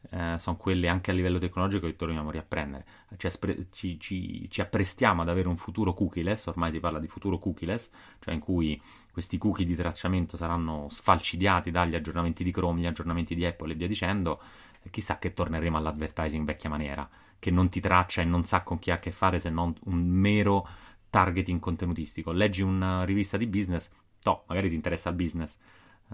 eh, 0.10 0.36
sono 0.38 0.58
quelle 0.58 0.88
anche 0.88 1.12
a 1.12 1.14
livello 1.14 1.40
tecnologico 1.40 1.88
che 1.88 1.96
dobbiamo 1.98 2.32
riapprendere. 2.32 2.86
Ci, 3.18 3.28
aspre- 3.28 3.68
ci, 3.72 4.00
ci, 4.00 4.48
ci, 4.50 4.62
apprestiamo 4.62 5.22
ad 5.22 5.30
avere 5.30 5.48
un 5.48 5.58
futuro 5.58 5.94
cookieless, 5.94 6.48
ormai 6.48 6.72
si 6.72 6.80
parla 6.80 7.00
di 7.00 7.08
futuro 7.08 7.40
cookieless, 7.40 7.90
cioè 8.20 8.34
in 8.34 8.40
cui 8.40 8.80
questi 9.12 9.38
cookie 9.38 9.66
di 9.66 9.76
tracciamento 9.76 10.38
saranno 10.38 10.88
sfalcidiati 10.90 11.72
dagli 11.72 11.96
aggiornamenti 11.96 12.44
di 12.44 12.52
Chrome, 12.52 12.82
gli 12.82 12.86
aggiornamenti 12.86 13.36
di 13.36 13.46
Apple 13.46 13.72
e 13.72 13.76
via 13.76 13.88
dicendo. 13.88 14.42
Chissà 14.90 15.18
che 15.18 15.34
torneremo 15.34 15.78
all'advertising 15.78 16.46
vecchia 16.46 16.70
maniera, 16.70 17.08
che 17.40 17.52
non 17.52 17.70
ti 17.70 17.80
traccia 17.80 18.22
e 18.22 18.26
non 18.26 18.44
sa 18.44 18.64
con 18.64 18.80
chi 18.80 18.92
ha 18.92 18.96
a 18.96 19.00
che 19.00 19.12
fare 19.12 19.40
se 19.40 19.50
non 19.50 19.74
un 19.86 20.00
mero 20.06 20.68
targeting 21.10 21.60
contenutistico. 21.60 22.32
Leggi 22.32 22.62
una 22.62 23.04
rivista 23.04 23.38
di 23.38 23.48
business, 23.48 23.90
to, 24.22 24.44
magari 24.48 24.70
ti 24.70 24.76
interessa 24.76 25.10
il 25.10 25.16
business, 25.16 25.58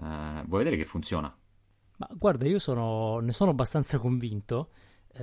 eh, 0.00 0.42
vuoi 0.46 0.64
vedere 0.64 0.76
che 0.76 0.84
funziona? 0.84 1.34
Ma 1.96 2.08
guarda, 2.14 2.46
io 2.46 2.58
sono, 2.58 3.18
ne 3.20 3.32
sono 3.32 3.50
abbastanza 3.50 3.98
convinto, 3.98 4.70
eh, 5.14 5.22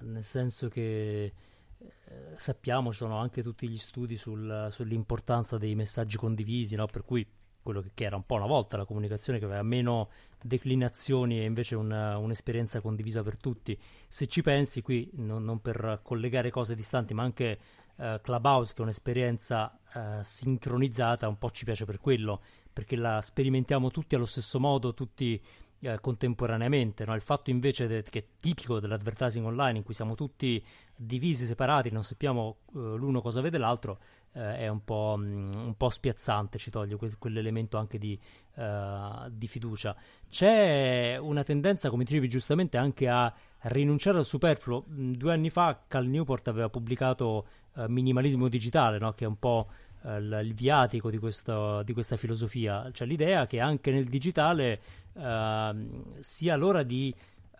nel 0.00 0.22
senso 0.22 0.68
che 0.68 1.24
eh, 1.24 2.34
sappiamo, 2.36 2.90
ci 2.90 2.98
sono 2.98 3.18
anche 3.18 3.42
tutti 3.42 3.68
gli 3.68 3.78
studi 3.78 4.16
sul, 4.16 4.68
sull'importanza 4.70 5.56
dei 5.58 5.74
messaggi 5.74 6.16
condivisi, 6.16 6.76
no? 6.76 6.86
per 6.86 7.04
cui 7.04 7.26
quello 7.62 7.84
che, 7.94 8.04
era 8.04 8.16
un 8.16 8.24
po' 8.24 8.36
una 8.36 8.46
volta 8.46 8.76
la 8.76 8.84
comunicazione 8.84 9.38
che 9.38 9.44
aveva 9.44 9.62
meno 9.62 10.08
declinazioni 10.42 11.40
e 11.40 11.44
invece 11.44 11.74
una, 11.74 12.16
un'esperienza 12.18 12.80
condivisa 12.80 13.22
per 13.22 13.36
tutti. 13.36 13.78
Se 14.08 14.26
ci 14.26 14.42
pensi 14.42 14.82
qui, 14.82 15.10
non, 15.14 15.44
non 15.44 15.60
per 15.60 16.00
collegare 16.02 16.50
cose 16.50 16.74
distanti, 16.74 17.14
ma 17.14 17.22
anche 17.22 17.58
uh, 17.96 18.20
Clubhouse 18.20 18.72
che 18.72 18.80
è 18.80 18.82
un'esperienza 18.82 19.78
uh, 19.94 20.22
sincronizzata, 20.22 21.28
un 21.28 21.38
po' 21.38 21.50
ci 21.50 21.64
piace 21.64 21.84
per 21.84 21.98
quello, 21.98 22.40
perché 22.72 22.96
la 22.96 23.20
sperimentiamo 23.20 23.90
tutti 23.90 24.14
allo 24.14 24.26
stesso 24.26 24.58
modo, 24.58 24.94
tutti 24.94 25.40
eh, 25.80 25.98
contemporaneamente. 26.00 27.04
No? 27.04 27.14
Il 27.14 27.20
fatto 27.20 27.50
invece 27.50 27.86
de- 27.86 28.02
che 28.02 28.18
è 28.18 28.24
tipico 28.38 28.80
dell'advertising 28.80 29.44
online, 29.46 29.78
in 29.78 29.84
cui 29.84 29.94
siamo 29.94 30.14
tutti 30.14 30.62
divisi, 30.94 31.46
separati, 31.46 31.90
non 31.90 32.02
sappiamo 32.02 32.58
eh, 32.74 32.78
l'uno 32.78 33.20
cosa 33.20 33.40
vede 33.40 33.58
l'altro, 33.58 33.98
eh, 34.32 34.58
è 34.58 34.68
un 34.68 34.84
po', 34.84 35.16
mh, 35.18 35.24
mm, 35.24 35.66
un 35.66 35.76
po', 35.76 35.90
spiazzante, 35.90 36.58
ci 36.58 36.70
toglie 36.70 36.96
que- 36.96 37.16
quell'elemento 37.18 37.78
anche 37.78 37.98
di, 37.98 38.18
uh, 38.54 39.28
di, 39.28 39.48
fiducia. 39.48 39.94
C'è 40.28 41.16
una 41.20 41.42
tendenza, 41.42 41.90
come 41.90 42.04
dicevi 42.04 42.28
giustamente, 42.28 42.76
anche 42.78 43.08
a 43.08 43.32
rinunciare 43.62 44.18
al 44.18 44.24
superfluo. 44.24 44.84
Mm, 44.88 45.12
due 45.14 45.32
anni 45.32 45.50
fa 45.50 45.82
Cal 45.86 46.06
Newport 46.06 46.46
aveva 46.48 46.68
pubblicato 46.68 47.46
uh, 47.74 47.84
Minimalismo 47.88 48.48
Digitale, 48.48 48.98
no? 48.98 49.12
che 49.12 49.24
è 49.24 49.28
un 49.28 49.38
po' 49.38 49.68
il 50.02 50.54
viatico 50.54 51.10
di, 51.10 51.18
questo, 51.18 51.82
di, 51.82 51.92
questa 51.92 52.16
filosofia, 52.16 52.88
cioè 52.90 53.06
l'idea 53.06 53.46
che 53.46 53.60
anche 53.60 53.90
nel 53.90 54.06
digitale 54.06 54.80
uh, 55.12 56.12
sia 56.20 56.56
l'ora 56.56 56.82
di 56.82 57.14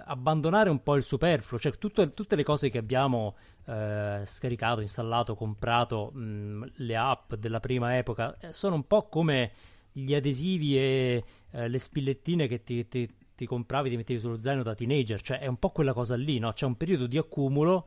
abbandonare 0.04 0.70
un 0.70 0.82
po' 0.82 0.96
il 0.96 1.02
superfluo, 1.02 1.58
cioè 1.58 1.72
tutto, 1.72 2.12
tutte 2.12 2.36
le 2.36 2.42
cose 2.42 2.68
che 2.68 2.78
abbiamo 2.78 3.36
uh, 3.64 4.24
scaricato, 4.24 4.80
installato, 4.80 5.34
comprato, 5.34 6.10
mh, 6.12 6.72
le 6.76 6.96
app 6.96 7.34
della 7.34 7.60
prima 7.60 7.96
epoca, 7.96 8.36
eh, 8.38 8.52
sono 8.52 8.74
un 8.74 8.86
po' 8.86 9.08
come 9.08 9.52
gli 9.92 10.14
adesivi 10.14 10.78
e 10.78 11.24
uh, 11.50 11.66
le 11.66 11.78
spillettine 11.78 12.46
che 12.46 12.62
ti, 12.62 12.86
ti, 12.88 13.08
ti 13.34 13.46
compravi, 13.46 13.90
ti 13.90 13.96
mettevi 13.96 14.20
sullo 14.20 14.38
zaino 14.38 14.62
da 14.62 14.74
teenager, 14.74 15.20
cioè 15.20 15.38
è 15.38 15.46
un 15.46 15.58
po' 15.58 15.70
quella 15.70 15.92
cosa 15.92 16.16
lì, 16.16 16.38
no? 16.38 16.52
c'è 16.52 16.66
un 16.66 16.76
periodo 16.76 17.06
di 17.06 17.18
accumulo 17.18 17.86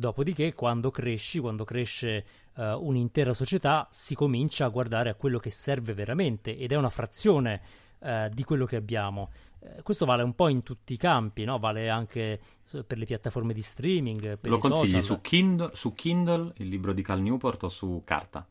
Dopodiché, 0.00 0.54
quando 0.54 0.90
cresci, 0.90 1.40
quando 1.40 1.64
cresce 1.64 2.24
uh, 2.54 2.62
un'intera 2.62 3.34
società, 3.34 3.86
si 3.90 4.14
comincia 4.14 4.64
a 4.64 4.70
guardare 4.70 5.10
a 5.10 5.14
quello 5.14 5.38
che 5.38 5.50
serve 5.50 5.92
veramente 5.92 6.56
ed 6.56 6.72
è 6.72 6.74
una 6.76 6.88
frazione 6.88 7.60
uh, 7.98 8.30
di 8.30 8.42
quello 8.42 8.64
che 8.64 8.76
abbiamo. 8.76 9.28
Uh, 9.60 9.82
questo 9.82 10.04
vale 10.04 10.22
un 10.22 10.34
po' 10.34 10.48
in 10.48 10.62
tutti 10.62 10.94
i 10.94 10.96
campi, 10.96 11.44
no? 11.44 11.58
vale 11.58 11.88
anche 11.88 12.40
per 12.86 12.98
le 12.98 13.04
piattaforme 13.04 13.52
di 13.52 13.62
streaming. 13.62 14.38
Lo 14.42 14.58
consigli 14.58 15.00
su 15.00 15.20
Kindle, 15.20 15.70
su 15.74 15.92
Kindle, 15.92 16.52
il 16.56 16.68
libro 16.68 16.92
di 16.92 17.02
Cal 17.02 17.20
Newport, 17.20 17.64
o 17.64 17.68
su 17.68 18.02
carta? 18.04 18.46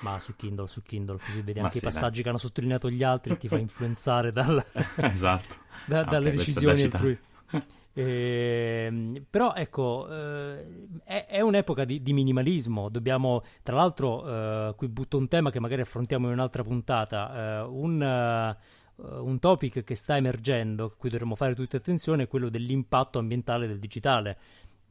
Ma 0.00 0.18
su 0.18 0.34
Kindle, 0.34 0.66
su 0.66 0.82
Kindle, 0.82 1.18
così 1.18 1.40
vedi 1.42 1.60
Ma 1.60 1.66
anche 1.66 1.78
sì, 1.78 1.84
i 1.84 1.86
passaggi 1.86 2.14
dai. 2.14 2.22
che 2.22 2.28
hanno 2.28 2.38
sottolineato 2.38 2.90
gli 2.90 3.02
altri 3.02 3.32
e 3.34 3.38
ti 3.38 3.48
fa 3.48 3.58
influenzare 3.58 4.32
dal... 4.32 4.64
esatto. 4.96 5.54
da, 5.86 6.02
dalle 6.04 6.28
okay, 6.28 6.38
decisioni 6.38 6.82
altrui. 6.82 7.18
Eh, 7.96 9.22
però 9.30 9.54
ecco, 9.54 10.08
eh, 10.10 10.66
è, 11.04 11.26
è, 11.26 11.40
un'epoca 11.40 11.84
di, 11.84 12.02
di, 12.02 12.12
minimalismo. 12.12 12.88
Dobbiamo, 12.88 13.44
tra 13.62 13.76
l'altro, 13.76 14.26
eh, 14.26 14.74
qui 14.74 14.88
butto 14.88 15.16
un 15.16 15.28
tema 15.28 15.52
che 15.52 15.60
magari 15.60 15.82
affrontiamo 15.82 16.26
in 16.26 16.32
un'altra 16.32 16.64
puntata. 16.64 17.60
Eh, 17.60 17.62
un, 17.62 18.56
uh, 18.96 19.24
un, 19.24 19.38
topic 19.38 19.84
che 19.84 19.94
sta 19.94 20.16
emergendo, 20.16 20.84
a 20.84 20.90
cui 20.94 21.10
dovremmo 21.10 21.34
fare 21.34 21.54
tutta 21.54 21.76
attenzione, 21.76 22.24
è 22.24 22.28
quello 22.28 22.48
dell'impatto 22.48 23.18
ambientale 23.18 23.66
del 23.66 23.78
digitale. 23.78 24.38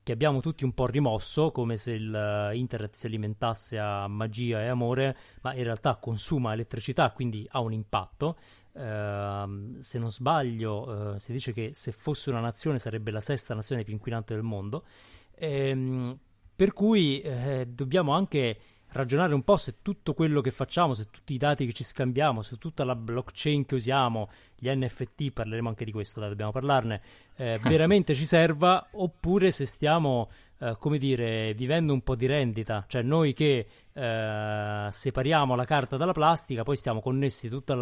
Che 0.04 0.12
abbiamo 0.12 0.42
tutti 0.42 0.66
un 0.66 0.74
po' 0.74 0.86
rimosso, 0.86 1.52
come 1.52 1.78
se 1.78 1.92
il, 1.94 2.14
uh, 2.14 2.54
internet 2.54 2.96
si 2.96 3.06
alimentasse 3.06 3.80
a 3.80 4.08
magia 4.08 4.62
e 4.62 4.68
amore, 4.68 5.16
ma 5.42 5.54
in 5.54 5.64
realtà 5.64 5.96
consuma 5.96 6.54
elettricità, 6.54 7.12
quindi 7.12 7.48
ha 7.52 7.60
un 7.60 7.74
impatto. 7.74 8.38
Uh, 8.74 9.80
se 9.80 10.00
non 10.00 10.12
sbaglio, 10.12 11.14
uh, 11.14 11.18
si 11.18 11.32
dice 11.32 11.54
che 11.54 11.72
se 11.74 11.92
fosse 11.92 12.30
una 12.32 12.40
nazione 12.40 12.80
sarebbe 12.80 13.12
la 13.12 13.22
sesta 13.22 13.54
nazione 13.54 13.84
più 13.84 13.94
inquinante 13.94 14.34
del 14.34 14.44
mondo. 14.44 14.84
Ehm, 15.36 16.18
per 16.56 16.74
cui 16.74 17.20
eh, 17.22 17.66
dobbiamo 17.68 18.14
anche 18.14 18.58
ragionare 18.94 19.34
un 19.34 19.44
po' 19.44 19.58
se 19.58 19.76
tutto 19.82 20.14
quello 20.14 20.42
che 20.42 20.52
facciamo, 20.52 20.94
se 20.94 21.10
tutti 21.12 21.34
i 21.34 21.38
dati 21.38 21.66
che 21.66 21.74
ci 21.74 21.84
scambiamo, 21.84 22.42
se 22.42 22.58
tutta 22.58 22.84
la 22.84 22.96
blockchain 22.96 23.66
che 23.66 23.76
usiamo, 23.76 24.30
gli 24.56 24.70
NFT, 24.70 25.32
parleremo 25.32 25.68
anche 25.70 25.86
di 25.86 25.92
questo, 25.92 26.20
dai, 26.20 26.30
dobbiamo 26.30 26.52
parlarne, 26.52 27.02
eh, 27.36 27.60
veramente 27.64 28.16
ci 28.16 28.26
serva 28.26 28.88
oppure 28.92 29.52
se 29.52 29.66
stiamo 29.66 30.30
eh, 30.60 30.78
come 30.80 30.98
dire, 30.98 31.54
vivendo 31.56 31.92
un 31.92 32.02
po' 32.02 32.16
di 32.16 32.26
rendita, 32.26 32.86
cioè 32.88 33.02
noi 33.02 33.34
che 33.34 33.68
eh, 33.92 34.88
separiamo 34.90 35.56
la 35.56 35.66
carta 35.66 35.98
dalla 35.98 36.14
plastica, 36.14 36.64
poi 36.64 36.78
stiamo 36.78 37.02
connessi 37.02 37.50
tutto 37.50 37.74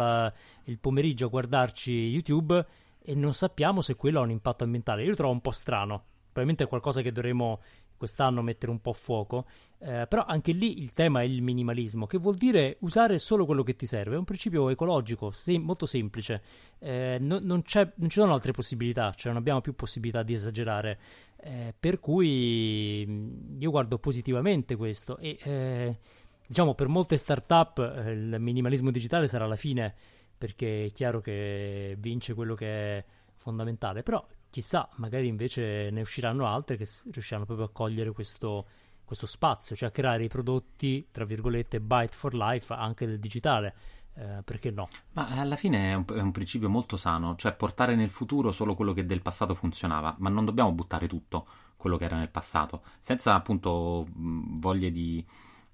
il 0.64 0.78
pomeriggio 0.78 1.26
a 1.26 1.28
guardarci 1.28 1.92
YouTube 1.92 2.66
e 3.00 3.14
non 3.14 3.34
sappiamo 3.34 3.82
se 3.82 3.94
quello 3.94 4.18
ha 4.18 4.22
un 4.24 4.30
impatto 4.30 4.64
ambientale. 4.64 5.02
Io 5.02 5.10
lo 5.10 5.16
trovo 5.16 5.32
un 5.32 5.40
po' 5.40 5.52
strano, 5.52 6.02
probabilmente 6.24 6.64
è 6.64 6.68
qualcosa 6.68 7.02
che 7.02 7.12
dovremo 7.12 7.60
quest'anno 8.02 8.42
mettere 8.42 8.72
un 8.72 8.80
po' 8.80 8.92
fuoco, 8.92 9.46
eh, 9.78 10.08
però 10.08 10.24
anche 10.24 10.50
lì 10.50 10.82
il 10.82 10.92
tema 10.92 11.20
è 11.20 11.24
il 11.24 11.40
minimalismo, 11.40 12.04
che 12.06 12.18
vuol 12.18 12.34
dire 12.34 12.78
usare 12.80 13.16
solo 13.18 13.46
quello 13.46 13.62
che 13.62 13.76
ti 13.76 13.86
serve, 13.86 14.16
è 14.16 14.18
un 14.18 14.24
principio 14.24 14.68
ecologico, 14.70 15.30
sem- 15.30 15.62
molto 15.62 15.86
semplice, 15.86 16.42
eh, 16.80 17.18
no, 17.20 17.38
non, 17.40 17.62
non, 17.62 18.10
ci 18.10 18.18
sono 18.18 18.32
altre 18.32 18.50
possibilità, 18.50 19.12
cioè 19.14 19.30
non 19.30 19.40
abbiamo 19.40 19.60
più 19.60 19.76
possibilità 19.76 20.24
di 20.24 20.32
esagerare, 20.32 20.98
eh, 21.36 21.72
per 21.78 22.00
cui 22.00 23.04
mm, 23.06 23.60
io 23.60 23.70
guardo 23.70 23.98
positivamente 23.98 24.74
questo 24.74 25.18
e 25.18 25.38
eh, 25.40 25.98
diciamo 26.44 26.74
per 26.74 26.88
molte 26.88 27.16
start-up 27.16 27.78
eh, 27.78 28.10
il 28.10 28.36
minimalismo 28.40 28.90
digitale 28.90 29.28
sarà 29.28 29.46
la 29.46 29.56
fine 29.56 29.94
perché 30.36 30.86
è 30.86 30.90
chiaro 30.90 31.20
che 31.20 31.94
vince 32.00 32.34
quello 32.34 32.56
che 32.56 32.98
è 32.98 33.04
fondamentale, 33.36 34.02
però 34.02 34.24
chissà, 34.52 34.86
magari 34.96 35.28
invece 35.28 35.88
ne 35.90 36.02
usciranno 36.02 36.46
altre 36.46 36.76
che 36.76 36.86
riusciranno 37.10 37.46
proprio 37.46 37.66
a 37.66 37.70
cogliere 37.70 38.12
questo, 38.12 38.66
questo 39.02 39.24
spazio, 39.24 39.74
cioè 39.74 39.88
a 39.88 39.92
creare 39.92 40.24
i 40.24 40.28
prodotti, 40.28 41.08
tra 41.10 41.24
virgolette, 41.24 41.80
byte 41.80 42.14
for 42.14 42.34
life 42.34 42.72
anche 42.74 43.06
del 43.06 43.18
digitale. 43.18 43.74
Eh, 44.14 44.42
perché 44.44 44.70
no? 44.70 44.88
Ma 45.12 45.26
alla 45.28 45.56
fine 45.56 45.92
è 45.92 45.94
un, 45.94 46.04
è 46.06 46.20
un, 46.20 46.32
principio 46.32 46.68
molto 46.68 46.98
sano, 46.98 47.34
cioè 47.36 47.54
portare 47.54 47.94
nel 47.94 48.10
futuro 48.10 48.52
solo 48.52 48.74
quello 48.74 48.92
che 48.92 49.06
del 49.06 49.22
passato 49.22 49.54
funzionava, 49.54 50.14
ma 50.18 50.28
non 50.28 50.44
dobbiamo 50.44 50.70
buttare 50.72 51.08
tutto 51.08 51.46
quello 51.78 51.96
che 51.96 52.04
era 52.04 52.18
nel 52.18 52.28
passato, 52.28 52.82
senza 53.00 53.34
appunto 53.34 54.06
voglie 54.12 54.90
di, 54.92 55.24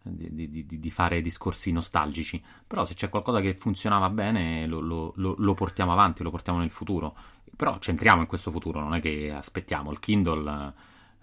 di, 0.04 0.50
di, 0.50 0.78
di 0.78 0.90
fare 0.90 1.20
discorsi 1.20 1.72
nostalgici. 1.72 2.40
Però 2.64 2.84
se 2.84 2.94
c'è 2.94 3.08
qualcosa 3.08 3.40
che 3.40 3.54
funzionava 3.54 4.08
bene 4.08 4.68
lo, 4.68 4.78
lo, 4.78 5.12
lo, 5.16 5.34
lo 5.36 5.54
portiamo 5.54 5.90
avanti, 5.90 6.22
lo 6.22 6.30
portiamo 6.30 6.60
nel 6.60 6.70
futuro 6.70 7.16
però 7.58 7.76
centriamo 7.80 8.20
in 8.20 8.28
questo 8.28 8.52
futuro, 8.52 8.78
non 8.78 8.94
è 8.94 9.00
che 9.00 9.32
aspettiamo. 9.32 9.90
Il 9.90 9.98
Kindle, 9.98 10.72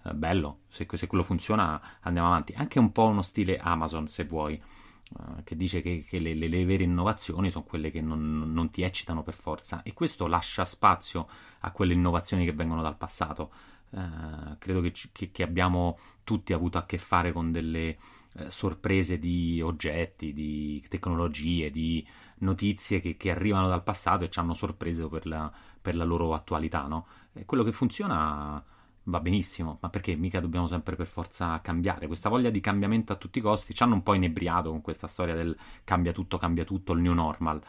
eh, 0.04 0.12
bello, 0.12 0.58
se, 0.68 0.86
se, 0.92 1.06
quello 1.06 1.24
funziona 1.24 1.80
andiamo 2.00 2.28
avanti. 2.28 2.52
Anche 2.54 2.78
un 2.78 2.92
po' 2.92 3.06
uno 3.06 3.22
stile 3.22 3.56
Amazon, 3.56 4.06
se 4.08 4.24
vuoi, 4.24 4.52
eh, 4.52 5.42
che 5.44 5.56
dice 5.56 5.80
che, 5.80 6.04
che 6.06 6.18
le, 6.18 6.34
le, 6.34 6.46
le, 6.48 6.66
vere 6.66 6.84
innovazioni 6.84 7.50
sono 7.50 7.64
quelle 7.64 7.90
che 7.90 8.02
non, 8.02 8.52
non, 8.52 8.70
ti 8.70 8.82
eccitano 8.82 9.22
per 9.22 9.32
forza. 9.32 9.82
E 9.82 9.94
questo 9.94 10.26
lascia 10.26 10.66
spazio 10.66 11.26
a 11.60 11.70
quelle 11.70 11.94
innovazioni 11.94 12.44
che 12.44 12.52
vengono 12.52 12.82
dal 12.82 12.98
passato. 12.98 13.50
Eh, 13.88 14.58
credo 14.58 14.82
che, 14.82 14.92
che, 15.12 15.30
che, 15.30 15.42
abbiamo 15.42 15.98
tutti 16.22 16.52
avuto 16.52 16.76
a 16.76 16.84
che 16.84 16.98
fare 16.98 17.32
con 17.32 17.50
delle 17.50 17.96
eh, 18.34 18.50
sorprese 18.50 19.18
di 19.18 19.62
oggetti, 19.62 20.34
di 20.34 20.84
tecnologie, 20.86 21.70
di 21.70 22.06
notizie 22.40 23.00
che, 23.00 23.16
che 23.16 23.30
arrivano 23.30 23.68
dal 23.68 23.82
passato 23.82 24.24
e 24.24 24.28
ci 24.28 24.38
hanno 24.38 24.52
sorpreso 24.52 25.08
per 25.08 25.26
la 25.26 25.50
per 25.86 25.94
la 25.94 26.02
loro 26.02 26.34
attualità, 26.34 26.88
no? 26.88 27.06
Quello 27.44 27.62
che 27.62 27.70
funziona 27.70 28.60
va 29.04 29.20
benissimo, 29.20 29.78
ma 29.80 29.88
perché 29.88 30.16
mica 30.16 30.40
dobbiamo 30.40 30.66
sempre 30.66 30.96
per 30.96 31.06
forza 31.06 31.60
cambiare? 31.60 32.08
Questa 32.08 32.28
voglia 32.28 32.50
di 32.50 32.58
cambiamento 32.58 33.12
a 33.12 33.16
tutti 33.16 33.38
i 33.38 33.40
costi 33.40 33.72
ci 33.72 33.84
hanno 33.84 33.94
un 33.94 34.02
po' 34.02 34.14
inebriato 34.14 34.70
con 34.70 34.80
questa 34.80 35.06
storia 35.06 35.36
del 35.36 35.56
cambia 35.84 36.12
tutto, 36.12 36.38
cambia 36.38 36.64
tutto, 36.64 36.92
il 36.92 37.02
new 37.02 37.12
normal. 37.12 37.62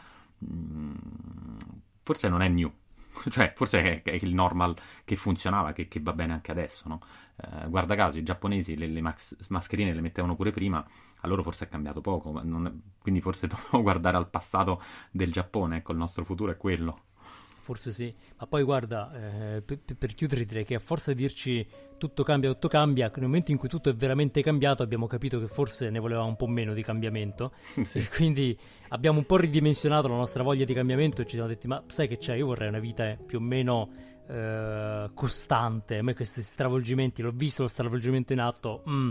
Mm, 0.44 0.94
forse 2.02 2.28
non 2.28 2.42
è 2.42 2.48
new, 2.48 2.72
cioè 3.30 3.52
forse 3.54 4.02
è, 4.02 4.10
il 4.10 4.34
normal 4.34 4.74
che 5.04 5.14
funzionava, 5.14 5.70
che, 5.72 5.86
che 5.86 6.00
va 6.00 6.12
bene 6.12 6.32
anche 6.32 6.50
adesso, 6.50 6.88
no? 6.88 7.00
eh, 7.36 7.68
guarda 7.68 7.94
caso, 7.94 8.18
i 8.18 8.24
giapponesi 8.24 8.76
le, 8.76 8.88
le 8.88 9.00
max, 9.00 9.36
mascherine 9.50 9.94
le 9.94 10.00
mettevano 10.00 10.34
pure 10.34 10.50
prima, 10.50 10.84
a 11.20 11.26
loro 11.28 11.44
forse 11.44 11.66
è 11.66 11.68
cambiato 11.68 12.00
poco, 12.00 12.36
è, 12.40 12.72
quindi 12.98 13.20
forse 13.20 13.46
dobbiamo 13.48 13.82
guardare 13.82 14.16
al 14.16 14.28
passato 14.28 14.82
del 15.12 15.30
Giappone, 15.30 15.76
ecco, 15.76 15.92
il 15.92 15.98
nostro 15.98 16.24
futuro 16.24 16.50
è 16.50 16.56
quello. 16.56 17.02
Forse 17.68 17.92
sì, 17.92 18.10
ma 18.38 18.46
poi 18.46 18.62
guarda, 18.62 19.12
eh, 19.56 19.60
per, 19.60 19.78
per, 19.98 20.14
chiudere 20.14 20.46
direi 20.46 20.64
che 20.64 20.76
a 20.76 20.78
forza 20.78 21.12
di 21.12 21.20
dirci 21.20 21.68
tutto 21.98 22.22
cambia, 22.22 22.50
tutto 22.50 22.66
cambia, 22.66 23.12
nel 23.14 23.26
momento 23.26 23.50
in 23.50 23.58
cui 23.58 23.68
tutto 23.68 23.90
è 23.90 23.94
veramente 23.94 24.40
cambiato 24.40 24.82
abbiamo 24.82 25.06
capito 25.06 25.38
che 25.38 25.48
forse 25.48 25.90
ne 25.90 25.98
voleva 25.98 26.22
un 26.22 26.34
po' 26.34 26.46
meno 26.46 26.72
di 26.72 26.82
cambiamento. 26.82 27.52
Sì. 27.84 27.98
e 27.98 28.08
quindi 28.08 28.58
abbiamo 28.88 29.18
un 29.18 29.26
po' 29.26 29.36
ridimensionato 29.36 30.08
la 30.08 30.16
nostra 30.16 30.42
voglia 30.42 30.64
di 30.64 30.72
cambiamento 30.72 31.20
e 31.20 31.26
ci 31.26 31.34
siamo 31.34 31.46
detti 31.46 31.66
ma 31.66 31.82
sai 31.88 32.08
che 32.08 32.16
c'è, 32.16 32.36
io 32.36 32.46
vorrei 32.46 32.68
una 32.68 32.78
vita 32.78 33.14
più 33.16 33.36
o 33.36 33.40
meno 33.42 33.90
eh, 34.26 35.10
costante, 35.12 35.98
a 35.98 36.02
me 36.02 36.14
questi 36.14 36.40
stravolgimenti, 36.40 37.20
l'ho 37.20 37.32
visto 37.34 37.60
lo 37.64 37.68
stravolgimento 37.68 38.32
in 38.32 38.40
atto, 38.40 38.82
mm, 38.88 39.10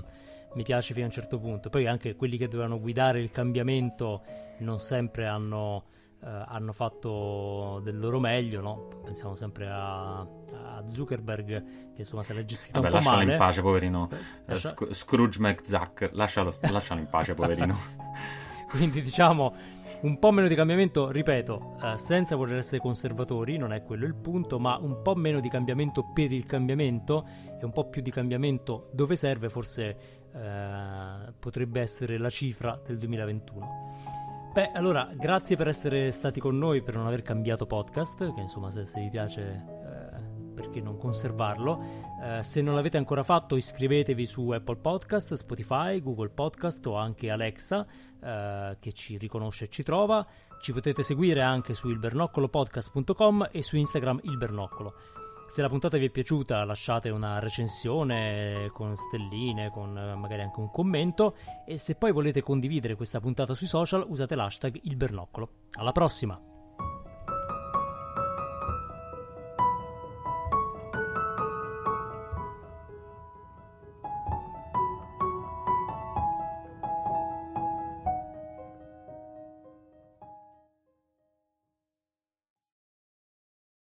mi 0.55 0.63
piace 0.63 0.93
fino 0.93 1.05
a 1.05 1.09
un 1.09 1.13
certo 1.13 1.37
punto, 1.37 1.69
poi 1.69 1.85
anche 1.85 2.15
quelli 2.15 2.37
che 2.37 2.47
dovevano 2.47 2.79
guidare 2.79 3.19
il 3.19 3.29
cambiamento 3.29 4.23
non 4.61 4.79
sempre 4.79 5.27
hanno 5.27 5.83
eh, 6.23 6.43
hanno 6.47 6.73
fatto 6.73 7.79
del 7.83 7.99
loro 7.99 8.19
meglio, 8.19 8.61
no? 8.61 8.87
pensiamo 9.03 9.35
sempre 9.35 9.67
a, 9.69 10.19
a, 10.19 10.83
Zuckerberg 10.87 11.93
che 11.93 12.01
insomma 12.01 12.23
se 12.23 12.33
l'è 12.33 12.43
gestito 12.43 12.79
Vabbè, 12.81 12.85
un 12.85 12.91
po' 12.91 12.97
lascialo 12.97 13.17
male. 13.17 13.31
in 13.31 13.37
pace 13.37 13.61
poverino, 13.61 14.09
eh, 14.11 14.17
lascia... 14.45 14.69
Sc- 14.69 14.93
Scrooge 14.93 15.39
McZack, 15.39 16.09
lascialo, 16.13 16.51
lascialo 16.69 16.99
in 16.99 17.07
pace 17.07 17.33
poverino. 17.33 17.77
Quindi 18.69 19.01
diciamo 19.01 19.53
un 19.99 20.19
po' 20.19 20.31
meno 20.31 20.47
di 20.47 20.55
cambiamento, 20.55 21.09
ripeto, 21.09 21.77
eh, 21.81 21.97
senza 21.97 22.35
voler 22.35 22.57
essere 22.57 22.79
conservatori, 22.79 23.57
non 23.57 23.73
è 23.73 23.81
quello 23.83 24.05
il 24.05 24.15
punto, 24.15 24.59
ma 24.59 24.77
un 24.77 25.01
po' 25.01 25.15
meno 25.15 25.39
di 25.39 25.49
cambiamento 25.49 26.11
per 26.13 26.31
il 26.31 26.45
cambiamento 26.45 27.25
e 27.59 27.65
un 27.65 27.71
po' 27.71 27.89
più 27.89 28.01
di 28.01 28.11
cambiamento 28.11 28.89
dove 28.91 29.15
serve, 29.15 29.49
forse 29.49 29.97
eh, 30.33 31.33
potrebbe 31.39 31.81
essere 31.81 32.17
la 32.17 32.29
cifra 32.29 32.79
del 32.85 32.97
2021. 32.97 34.26
Beh, 34.57 34.71
allora, 34.71 35.11
grazie 35.13 35.55
per 35.55 35.67
essere 35.67 36.09
stati 36.09 36.39
con 36.39 36.57
noi, 36.57 36.81
per 36.81 36.95
non 36.95 37.05
aver 37.05 37.21
cambiato 37.21 37.67
podcast, 37.67 38.33
che 38.33 38.41
insomma 38.41 38.71
se, 38.71 38.87
se 38.87 38.99
vi 38.99 39.07
piace 39.11 39.41
eh, 39.43 40.51
perché 40.55 40.81
non 40.81 40.97
conservarlo. 40.97 41.79
Eh, 42.23 42.41
se 42.41 42.63
non 42.63 42.73
l'avete 42.73 42.97
ancora 42.97 43.21
fatto 43.21 43.55
iscrivetevi 43.55 44.25
su 44.25 44.49
Apple 44.49 44.77
Podcast, 44.77 45.35
Spotify, 45.35 46.01
Google 46.01 46.29
Podcast 46.29 46.83
o 46.87 46.95
anche 46.95 47.29
Alexa 47.29 47.85
eh, 48.19 48.77
che 48.79 48.93
ci 48.93 49.17
riconosce 49.17 49.65
e 49.65 49.69
ci 49.69 49.83
trova. 49.83 50.25
Ci 50.59 50.73
potete 50.73 51.03
seguire 51.03 51.43
anche 51.43 51.75
su 51.75 51.89
ilbernoccolopodcast.com 51.89 53.49
e 53.51 53.61
su 53.61 53.75
Instagram 53.75 54.21
ilbernoccolo. 54.23 55.16
Se 55.47 55.61
la 55.61 55.69
puntata 55.69 55.97
vi 55.97 56.05
è 56.05 56.09
piaciuta 56.09 56.63
lasciate 56.65 57.09
una 57.09 57.39
recensione 57.39 58.69
con 58.73 58.95
stelline, 58.95 59.71
con 59.71 59.97
eh, 59.97 60.15
magari 60.15 60.41
anche 60.41 60.59
un 60.59 60.69
commento 60.69 61.35
e 61.65 61.77
se 61.77 61.95
poi 61.95 62.11
volete 62.11 62.43
condividere 62.43 62.95
questa 62.95 63.19
puntata 63.19 63.53
sui 63.53 63.67
social 63.67 64.05
usate 64.07 64.35
l'hashtag 64.35 64.79
il 64.83 64.95
bernoccolo. 64.95 65.49
Alla 65.79 65.91
prossima! 65.91 66.56